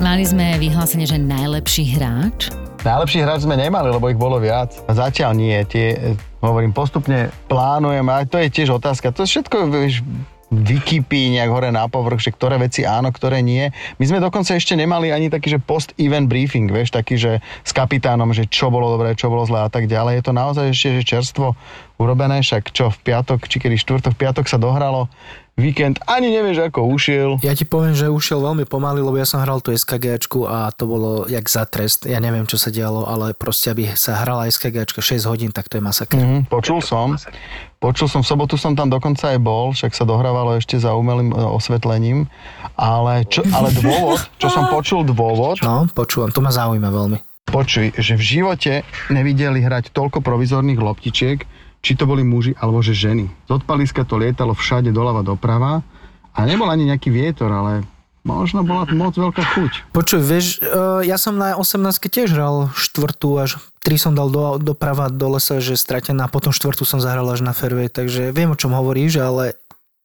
[0.00, 2.48] Mali sme vyhlásenie, že najlepší hráč.
[2.80, 4.72] Najlepší hráč sme nemali, lebo ich bolo viac.
[4.88, 5.60] Zatiaľ nie.
[5.68, 6.16] Tie,
[6.48, 9.12] hovorím, postupne plánujem a to je tiež otázka.
[9.12, 10.00] To všetko, vieš,
[10.50, 13.70] vykypí nejak hore na povrch, že ktoré veci áno, ktoré nie.
[14.02, 18.34] My sme dokonca ešte nemali ani taký, že post-event briefing, vieš, taký, že s kapitánom,
[18.34, 20.20] že čo bolo dobré, čo bolo zlé a tak ďalej.
[20.20, 21.54] Je to naozaj ešte že čerstvo
[22.02, 25.06] urobené, však čo v piatok, či kedy štvrtok, v piatok sa dohralo,
[25.60, 27.30] víkend ani nevieš, ako ušiel.
[27.44, 30.88] Ja ti poviem, že ušiel veľmi pomaly, lebo ja som hral tú SKGčku a to
[30.88, 32.08] bolo jak za trest.
[32.08, 35.76] Ja neviem, čo sa dialo, ale proste, aby sa hrala SKGčka 6 hodín, tak to
[35.76, 36.16] je masaker.
[36.16, 37.14] Mm, počul som.
[37.76, 41.32] Počul som, v sobotu som tam dokonca aj bol, však sa dohrávalo ešte za umelým
[41.32, 42.28] e, osvetlením,
[42.76, 47.18] ale, čo, ale dôvod, čo som počul dôvod, No, počúvam, to ma zaujíma veľmi.
[47.48, 48.72] počuj, že v živote
[49.08, 51.38] nevideli hrať toľko provizorných loptičiek,
[51.80, 53.28] či to boli muži alebo že ženy.
[53.48, 55.80] Z odpaliska to lietalo všade doľava doprava
[56.36, 57.82] a nebol ani nejaký vietor, ale
[58.22, 59.72] možno bola moc veľká chuť.
[59.96, 61.80] Počuj, vieš, e, ja som na 18
[62.12, 66.84] tiež hral štvrtú až tri som dal do, doprava do lesa, že stratená, potom štvrtú
[66.84, 69.56] som zahral až na fairway, takže viem, o čom hovoríš, ale,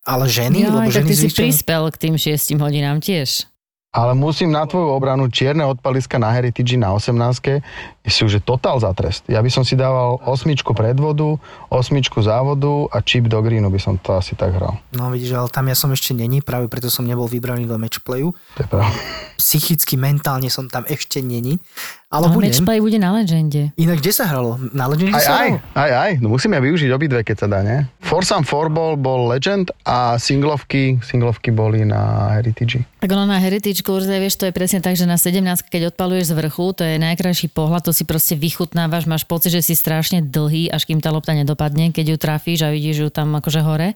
[0.07, 3.51] ale ženy, Jo, lebo tak ženy ty si zvyčajne- prispel k tým 6 hodinám tiež.
[3.95, 7.63] Ale musím na tvoju obranu čierne odpaliska na Heritage na 18
[8.07, 9.25] sú že totál za trest.
[9.25, 11.37] Ja by som si dával osmičku predvodu,
[11.67, 14.77] osmičku závodu a chip do greenu by som to asi tak hral.
[14.91, 18.31] No vidíš, ale tam ja som ešte není, práve preto som nebol vybraný do matchplayu.
[18.55, 18.93] To je pravda.
[19.35, 21.59] Psychicky, mentálne som tam ešte není,
[22.07, 22.47] ale, Ale budem.
[22.47, 23.75] matchplay bude na legende.
[23.75, 24.55] Inak kde sa hralo?
[24.71, 25.75] Na Legende Aj, sa aj, hralo?
[25.75, 26.11] aj, aj.
[26.23, 27.83] No musíme využiť obidve, keď sa dá, nie?
[27.99, 32.87] Forsam Forball bol Legend a singlovky, singlovky boli na Heritage.
[33.03, 36.31] Tak ono na Heritage kurze, vieš, to je presne tak, že na 17, keď odpaluješ
[36.31, 40.19] z vrchu, to je najkrajší pohľad, to si proste vychutnávaš, máš pocit, že si strašne
[40.19, 43.95] dlhý, až kým tá lopta nedopadne, keď ju trafíš a vidíš ju tam akože hore.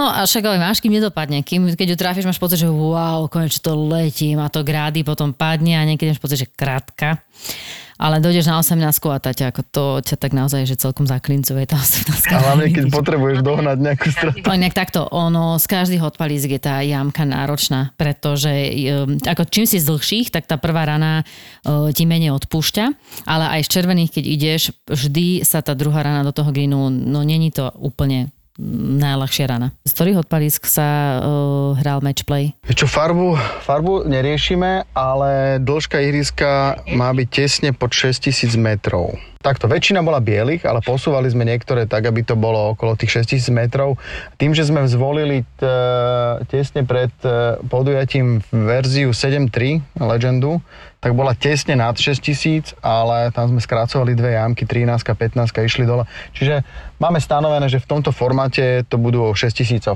[0.00, 1.44] No a však ale máš, kým nedopadne.
[1.44, 5.36] Kým, keď ju trafíš, máš pocit, že wow, konečne to letím a to grády potom
[5.36, 7.20] padne a niekedy máš pocit, že krátka.
[8.00, 8.80] Ale dojdeš na 18
[9.12, 12.72] a tá ťa, ako to ťa tak naozaj, že celkom zaklincuje tá 18 A hlavne,
[12.72, 14.40] keď potrebuješ dohnať nejakú stratu.
[14.40, 19.68] to inak takto, ono z každých odpalísk je tá jamka náročná, pretože um, ako čím
[19.68, 21.28] si z dlhších, tak tá prvá rana
[21.68, 22.84] uh, ti menej odpúšťa,
[23.28, 27.20] ale aj z červených, keď ideš, vždy sa tá druhá rana do toho greenu, no
[27.20, 28.32] není to úplne
[29.00, 29.72] najľahšia rana.
[29.82, 32.52] Z ktorých odpalísk sa uh, hral matchplay?
[32.68, 39.16] Čo farbu, farbu neriešime, ale dĺžka ihriska má byť tesne pod 6000 metrov.
[39.40, 43.48] Takto, väčšina bola bielých, ale posúvali sme niektoré tak, aby to bolo okolo tých 6000
[43.56, 43.96] metrov.
[44.36, 45.64] Tým, že sme zvolili t,
[46.52, 50.60] tesne pred e, podujatím verziu 7.3 Legendu,
[51.00, 56.04] tak bola tesne nad 6000, ale tam sme skracovali dve jamky, 13 15 išli dole.
[56.36, 56.60] Čiže
[57.00, 59.88] máme stanovené, že v tomto formáte to budú 6000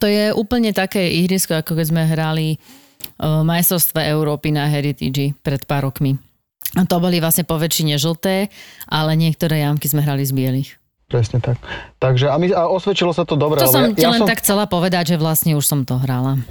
[0.00, 2.56] To je úplne také ihrisko, ako keď sme hrali
[3.20, 6.16] uh, majstrovstve Európy na Heritage pred pár rokmi.
[6.74, 8.50] To boli vlastne po väčšine žlté,
[8.90, 10.70] ale niektoré jamky sme hrali z bielých.
[11.06, 11.62] Presne tak.
[12.02, 13.62] Takže a, my, a osvedčilo sa to dobre.
[13.62, 16.02] To som ja, ti ja len som, tak chcela povedať, že vlastne už som to
[16.02, 16.42] hrala.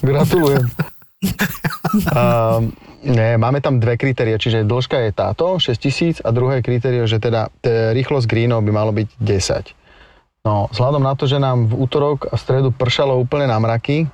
[0.00, 0.64] Gratulujem.
[2.16, 2.64] uh,
[3.04, 7.52] nie, máme tam dve kritéria, čiže dĺžka je táto, 6000 a druhé kritérium, že teda
[7.60, 9.76] t- rýchlosť greenov by malo byť 10.
[10.48, 14.08] No, vzhľadom na to, že nám v útorok a stredu pršalo úplne na mraky,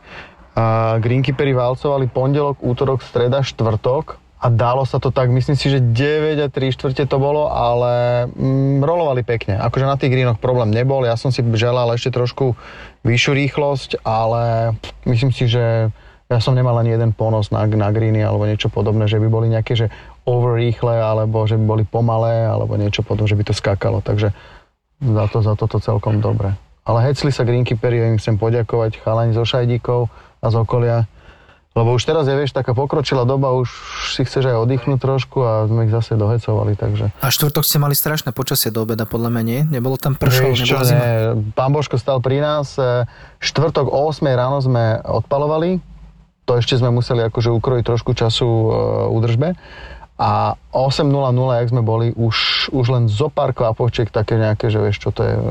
[0.56, 5.80] a greenkeeperi válcovali pondelok, útorok, streda, štvrtok a dalo sa to tak, myslím si, že
[5.80, 9.56] 9 a 3 štvrte to bolo, ale mm, rolovali pekne.
[9.56, 12.52] Akože na tých greenoch problém nebol, ja som si želal ešte trošku
[13.00, 14.76] vyššiu rýchlosť, ale
[15.08, 15.88] myslím si, že
[16.26, 19.46] ja som nemal ani jeden ponos na, na greeny alebo niečo podobné, že by boli
[19.48, 19.88] nejaké, že
[20.28, 24.02] over rýchle, alebo že by boli pomalé, alebo niečo podobné, že by to skákalo.
[24.02, 24.34] Takže
[25.00, 26.52] za to, za toto celkom dobre.
[26.86, 30.10] Ale hecli sa greenkeeperi, ja im chcem poďakovať, chalani zo šajdíkov
[30.42, 31.06] a z okolia,
[31.76, 33.68] lebo už teraz je, vieš, taká pokročilá doba, už
[34.16, 37.12] si chceš aj oddychnúť trošku a sme ich zase dohecovali, takže...
[37.20, 39.60] A štvrtok ste mali strašné počasie do obeda, podľa mňa nie?
[39.68, 41.04] Nebolo tam pršalo, Vieš čo, nebola zima?
[41.04, 41.12] ne,
[41.52, 43.04] pán Božko stal pri nás, e,
[43.44, 45.84] štvrtok o 8 ráno sme odpalovali,
[46.48, 48.68] to ešte sme museli akože ukrojiť trošku času e,
[49.12, 49.52] údržbe
[50.16, 51.12] a 8.00,
[51.60, 55.20] jak sme boli, už, už len zo pár kvapočiek také nejaké, že vieš čo to
[55.28, 55.44] je, e,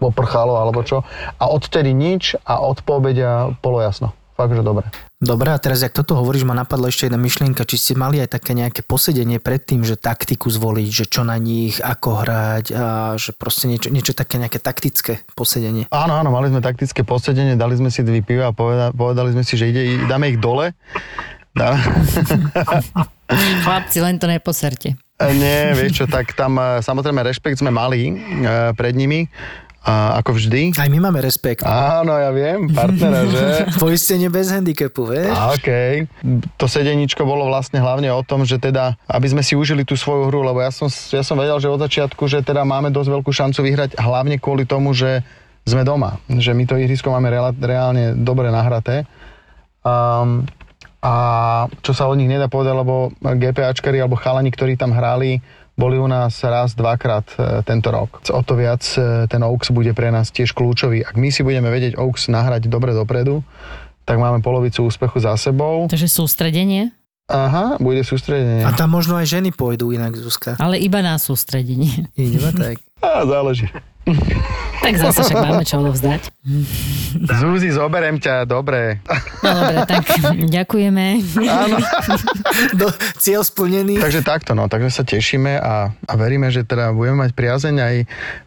[0.00, 1.04] poprchalo alebo čo.
[1.36, 4.16] A odtedy nič a od poobedia polo jasno.
[4.36, 4.84] Fakt, že dobre.
[5.16, 8.36] Dobre, a teraz, jak toto hovoríš, ma napadla ešte jedna myšlienka, či ste mali aj
[8.36, 12.84] také nejaké posedenie pred tým, že taktiku zvoliť, že čo na nich, ako hrať a
[13.16, 15.88] že proste niečo, niečo také nejaké taktické posedenie.
[15.88, 19.40] Áno, áno, mali sme taktické posedenie, dali sme si dvi piva a poveda, povedali sme
[19.40, 20.76] si, že ide, dáme ich dole.
[21.56, 21.72] Dá,
[23.64, 24.94] Chlapci, len to neposerte.
[25.18, 28.14] E, Nie, vieš čo, tak tam e, samozrejme rešpekt sme mali e,
[28.76, 29.26] pred nimi,
[29.86, 30.74] a ako vždy.
[30.74, 31.62] Aj my máme rešpekt.
[31.62, 33.46] Áno, ja viem, partnera, že?
[33.82, 35.30] Poistenie bez handicapu, vieš?
[35.30, 35.68] A, OK.
[36.58, 40.26] To sedeničko bolo vlastne hlavne o tom, že teda, aby sme si užili tú svoju
[40.26, 43.30] hru, lebo ja som, ja som vedel, že od začiatku, že teda máme dosť veľkú
[43.30, 45.22] šancu vyhrať, hlavne kvôli tomu, že
[45.62, 46.18] sme doma.
[46.26, 49.06] Že my to ihrisko máme reál- reálne dobre nahraté.
[49.86, 50.50] Um,
[50.98, 51.14] a
[51.86, 55.38] čo sa od nich nedá povedať, lebo GPAčkari alebo chalani, ktorí tam hrali,
[55.76, 58.24] boli u nás raz, dvakrát e, tento rok.
[58.32, 61.04] O to viac e, ten Oaks bude pre nás tiež kľúčový.
[61.04, 63.44] Ak my si budeme vedieť Oaks nahrať dobre dopredu,
[64.08, 65.84] tak máme polovicu úspechu za sebou.
[65.92, 66.96] Takže sústredenie,
[67.26, 68.62] Aha, bude sústredenie.
[68.62, 70.54] A tam možno aj ženy pôjdu inak, Zuzka.
[70.62, 72.06] ale iba na sústredenie.
[72.14, 72.78] Iba tak.
[73.04, 73.68] Á, záleží.
[74.86, 76.30] Tak zase však máme čo odovzdať.
[77.42, 79.02] Zúzi, zoberem ťa, dobre.
[79.42, 80.04] No dobre, tak
[80.46, 81.06] ďakujeme.
[81.42, 81.76] Áno.
[82.78, 82.86] Do,
[83.18, 83.98] cieľ splnený.
[83.98, 87.96] Takže takto, no, takže sa tešíme a, a veríme, že teda budeme mať priazeň aj,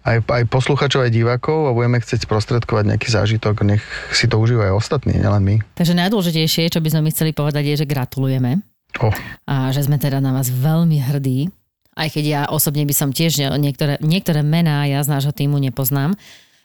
[0.08, 3.84] aj, aj posluchačov, aj divákov a budeme chcieť sprostredkovať nejaký zážitok, nech
[4.16, 5.56] si to užívajú aj ostatní, nielen my.
[5.76, 8.64] Takže najdôležitejšie, čo by sme my chceli povedať, je, že gratulujeme.
[8.98, 9.14] Oh.
[9.46, 11.54] a že sme teda na vás veľmi hrdí.
[12.00, 16.16] Aj keď ja osobne by som tiež niektoré, niektoré mená ja z nášho týmu nepoznám,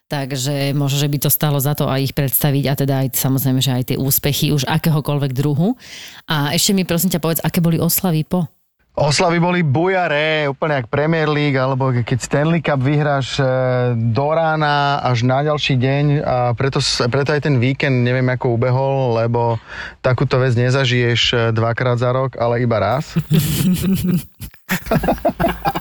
[0.07, 3.59] takže možno, že by to stalo za to aj ich predstaviť a teda aj samozrejme,
[3.59, 5.75] že aj tie úspechy už akéhokoľvek druhu.
[6.31, 8.47] A ešte mi prosím ťa povedz, aké boli oslavy po?
[8.95, 13.45] Oslavy boli bujaré, úplne jak Premier League, alebo keď Stanley Cup vyhráš e,
[13.99, 16.79] do rána až na ďalší deň a preto,
[17.11, 19.59] preto aj ten víkend neviem ako ubehol, lebo
[19.99, 23.19] takúto vec nezažiješ e, dvakrát za rok, ale iba raz.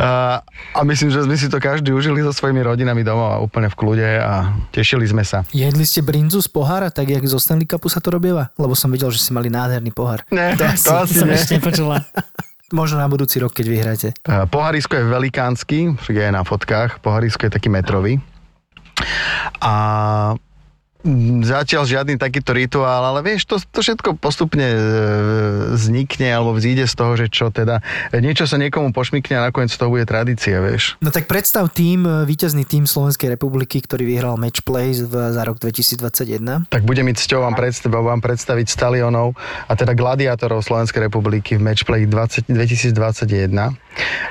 [0.00, 0.40] a,
[0.74, 4.08] a myslím, že sme si to každý užili so svojimi rodinami doma úplne v kľude
[4.20, 5.44] a tešili sme sa.
[5.52, 8.50] Jedli ste brinzu z pohára, tak jak zo Stanley Cupu sa to robieva?
[8.56, 10.24] Lebo som videl, že ste mali nádherný pohár.
[10.32, 11.36] Ne, to asi, to asi som nie.
[11.36, 12.02] ešte nepočula.
[12.70, 14.08] Možno na budúci rok, keď vyhráte.
[14.26, 17.02] Poharisko je velikánsky, však je na fotkách.
[17.02, 18.22] Poharisko je taký metrový.
[19.58, 19.74] A
[21.44, 24.80] zatiaľ žiadny takýto rituál, ale vieš, to, to všetko postupne e,
[25.76, 27.80] vznikne alebo vzíde z toho, že čo teda,
[28.12, 31.00] niečo sa niekomu pošmykne a nakoniec toho bude tradícia, vieš.
[31.00, 35.42] No tak predstav tým, e, víťazný tým Slovenskej republiky, ktorý vyhral match play v, za
[35.44, 36.68] rok 2021.
[36.68, 39.32] Tak bude mi cťou vám, predstav, vám predstaviť stalionov
[39.66, 43.56] a teda gladiátorov Slovenskej republiky v Matchplay 20, 2021.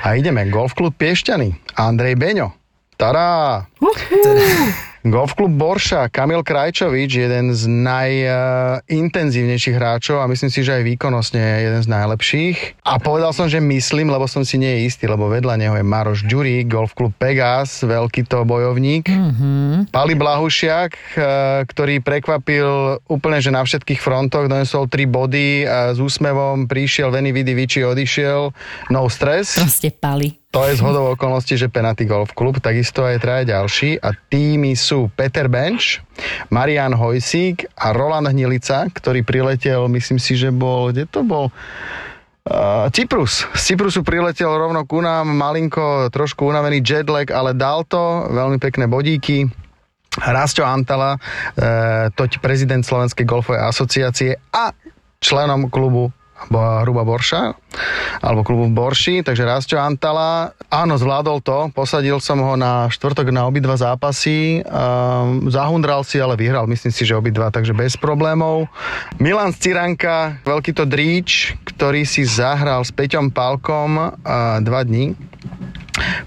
[0.00, 2.54] A ideme, Golfklub Piešťany, Andrej Beňo.
[2.94, 3.64] Tará!
[5.00, 11.72] Golfklub Borša, Kamil Krajčovič, jeden z najintenzívnejších hráčov a myslím si, že aj výkonnostne je
[11.72, 12.84] jeden z najlepších.
[12.84, 15.80] A povedal som, že myslím, lebo som si nie je istý, lebo vedľa neho je
[15.80, 19.08] Maroš Ďurík, Golfklub Pegas, veľký to bojovník.
[19.08, 19.88] Mm-hmm.
[19.88, 25.98] Pali Blahušiak, eh, ktorý prekvapil úplne, že na všetkých frontoch donesol tri body a s
[26.02, 28.52] úsmevom prišiel Veni Vidi Vici odišiel,
[28.92, 29.56] no stres.
[29.56, 30.39] Proste pali.
[30.50, 35.06] To je zhodou okolností, že Penalty Golf Club, takisto aj traja ďalší a tými sú
[35.14, 36.02] Peter Bench,
[36.50, 41.54] Marian Hojsík a Roland Hnilica, ktorý priletel, myslím si, že bol, kde to bol?
[42.42, 43.46] Uh, Cyprus.
[43.54, 48.90] Z Cyprusu priletel rovno ku nám, malinko, trošku unavený jetlag, ale dal to, veľmi pekné
[48.90, 49.46] bodíky.
[50.10, 51.18] Rásťo Antala, e,
[52.10, 54.74] toť prezident Slovenskej golfovej asociácie a
[55.22, 56.10] členom klubu
[56.48, 57.52] Hruba Borša,
[58.24, 63.44] alebo klubu Borši, takže Rásťo Antala, áno, zvládol to, posadil som ho na štvrtok na
[63.44, 68.66] obidva zápasy, um, zahundral si, ale vyhral, myslím si, že obidva, takže bez problémov.
[69.20, 74.10] Milan Ciranka, veľký to dríč, ktorý si zahral s Peťom Palkom uh,
[74.64, 75.12] dva dní,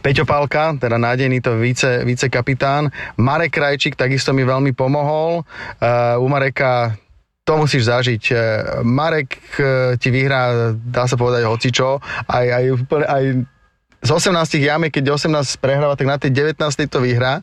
[0.03, 2.91] Peťo Pálka, teda nádejný to vice, vicekapitán.
[3.18, 5.47] Marek Krajčík takisto mi veľmi pomohol.
[5.80, 6.93] Uh, u Mareka
[7.44, 8.24] to musíš zažiť.
[8.32, 8.39] Eh,
[8.88, 12.00] Marek eh, ti vyhrá, dá sa povedať, hocičo.
[12.28, 13.24] Aj, aj, úplne- aj
[14.04, 16.60] z 18 jame, keď 18 prehráva, tak na tej 19
[16.91, 17.39] to vyhrá.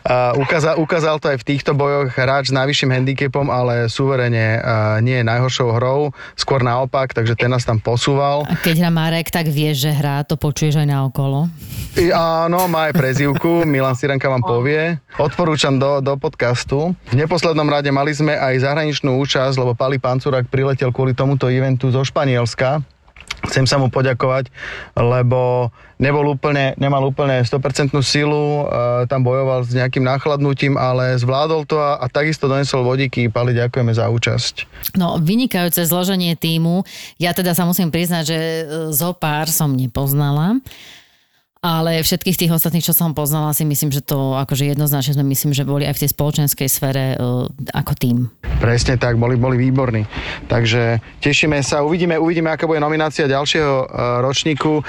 [0.00, 4.98] Uh, ukázal, ukázal to aj v týchto bojoch hráč s najvyšším handicapom, ale suverene uh,
[5.04, 8.48] nie je najhoršou hrou, skôr naopak, takže ten nás tam posúval.
[8.48, 11.52] A keď hrá Marek, tak vieš, že hrá, to počuješ aj na okolo.
[12.00, 14.96] I, áno, má aj prezývku, Milan Sirenka vám povie.
[15.20, 16.96] Odporúčam do, do podcastu.
[17.12, 21.92] V neposlednom rade mali sme aj zahraničnú účasť, lebo Pali Pancurák priletel kvôli tomuto eventu
[21.92, 22.97] zo Španielska.
[23.46, 24.50] Chcem sa mu poďakovať,
[24.98, 25.70] lebo
[26.02, 31.78] nebol úplne, nemal úplne 100% silu, e, tam bojoval s nejakým nachladnutím, ale zvládol to
[31.78, 33.30] a, a takisto donesol vodíky.
[33.30, 34.54] Pali, ďakujeme za účasť.
[34.98, 36.82] No, vynikajúce zloženie týmu.
[37.22, 40.58] Ja teda sa musím priznať, že e, zo pár som nepoznala.
[41.58, 45.50] Ale všetkých tých ostatných, čo som poznala, si myslím, že to akože jednoznačne sme myslím,
[45.50, 48.16] že boli aj v tej spoločenskej sfére uh, ako tým.
[48.62, 50.06] Presne tak, boli, boli výborní.
[50.46, 53.86] Takže tešíme sa, uvidíme, uvidíme, aká bude nominácia ďalšieho uh,
[54.22, 54.84] ročníku, uh,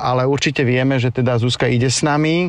[0.00, 2.48] ale určite vieme, že teda Zuzka ide s nami.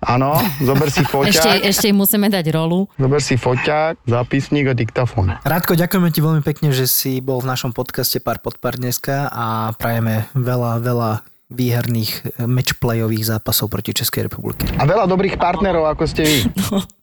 [0.00, 0.32] Áno,
[0.64, 2.88] zober si Ešte, foťák, ešte jej musíme dať rolu.
[2.96, 5.36] zober si foťák, zápisník a diktafón.
[5.44, 9.28] Rádko, ďakujeme ti veľmi pekne, že si bol v našom podcaste Pár pod pár dneska
[9.28, 14.66] a prajeme veľa, veľa výherných e, matchplayových zápasov proti Českej republike.
[14.80, 16.38] A veľa dobrých partnerov, ako ste vy.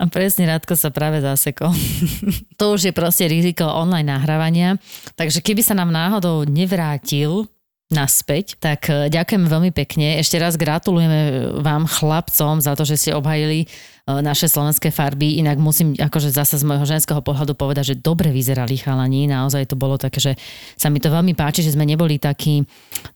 [0.00, 1.76] A presne Radko sa práve zasekol.
[2.60, 4.80] to už je proste riziko online nahrávania.
[5.12, 7.44] Takže keby sa nám náhodou nevrátil
[7.90, 10.22] naspäť, tak e, ďakujem veľmi pekne.
[10.22, 13.68] Ešte raz gratulujeme vám chlapcom za to, že ste obhajili e,
[14.06, 15.42] naše slovenské farby.
[15.42, 19.26] Inak musím akože zase z môjho ženského pohľadu povedať, že dobre vyzerali chalani.
[19.26, 20.32] Naozaj to bolo také, že
[20.78, 22.62] sa mi to veľmi páči, že sme neboli takí,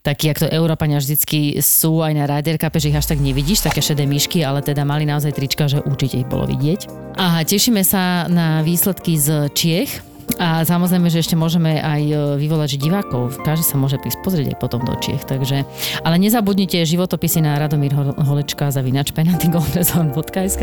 [0.02, 3.62] takí, jak to Európania vždycky sú aj na Ryder Cup, že ich až tak nevidíš,
[3.62, 7.14] také šedé myšky, ale teda mali naozaj trička, že určite ich bolo vidieť.
[7.14, 12.76] A tešíme sa na výsledky z Čiech, a samozrejme, že ešte môžeme aj e, vyvolať
[12.80, 13.38] divákov.
[13.44, 15.22] Každý sa môže prísť pozrieť aj potom do Čiech.
[15.22, 15.62] Takže,
[16.02, 20.62] ale nezabudnite životopisy na Radomír Holečka za vinač penaltygolresort.sk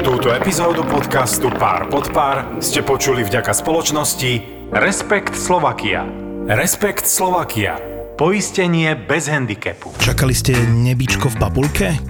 [0.00, 4.32] Túto epizódu podcastu Pár pod pár ste počuli vďaka spoločnosti
[4.74, 6.04] Respekt Slovakia.
[6.50, 7.78] Respekt Slovakia.
[8.20, 9.96] Poistenie bez handicapu.
[9.96, 12.09] Čakali ste nebičko v papulke?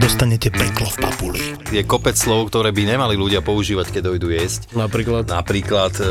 [0.00, 1.40] Dostanete peklo v papuli.
[1.68, 4.72] Je kopec slov, ktoré by nemali ľudia používať, keď dojdu jesť.
[4.72, 5.28] Napríklad?
[5.28, 6.08] Napríklad, e,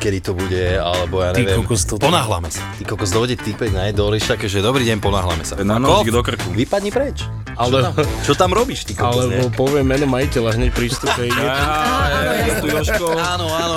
[0.00, 1.60] kedy to bude, alebo ja Ty neviem.
[1.60, 2.64] kokos, to- Ponáhľame sa.
[2.74, 5.60] Ty kokos, dojde typek na jedoliš také, že dobrý deň, ponáhľame sa.
[5.60, 6.48] Na nožík do krku.
[6.50, 7.20] Vypadni preč.
[7.54, 9.52] Ale- Čo tam, čo tam robíš, ty kokos, Alebo ne?
[9.52, 11.22] poviem meno majiteľa hneď pri vstupe.
[12.48, 13.12] Je tu Jožko.
[13.12, 13.76] Áno, áno,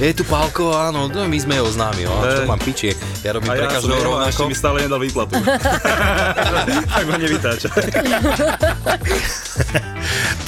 [0.00, 2.90] je, tu Pálko, áno, no, my sme ho známi, no, čo mám piči,
[3.22, 4.40] ja robím pre každého a rovnako.
[4.46, 5.36] mi stále nedal výplatu.
[6.90, 7.68] tak ma nevytáča.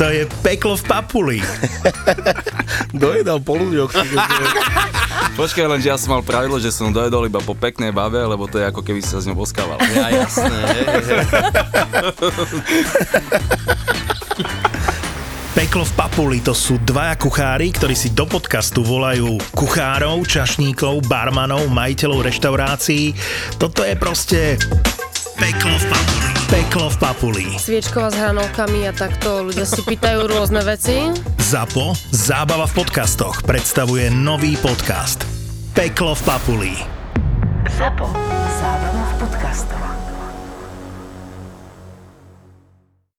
[0.01, 1.39] To je peklo v papuli.
[2.97, 3.93] Dojedal po ľuďoch.
[5.41, 8.49] Počkaj, len že ja som mal pravidlo, že som dojedol iba po peknej babe, lebo
[8.49, 9.77] to je ako keby sa s ňou boskával.
[9.93, 11.25] Ja, jasné, hej, hej.
[15.53, 21.69] Peklo v papuli to sú dvaja kuchári, ktorí si do podcastu volajú kuchárov, čašníkov, barmanov,
[21.69, 23.13] majiteľov reštaurácií.
[23.61, 24.57] Toto je proste
[25.37, 26.40] peklo v papuli.
[26.51, 27.47] Peklo v papuli.
[27.63, 30.99] sviečková s hranolkami a takto ľudia si pýtajú rôzne veci.
[31.39, 35.23] ZAPO, zábava v podcastoch, predstavuje nový podcast.
[35.79, 36.75] Peklo v papuli.
[37.79, 38.11] Zapo.
[38.59, 40.00] Zábrná v podcastovách.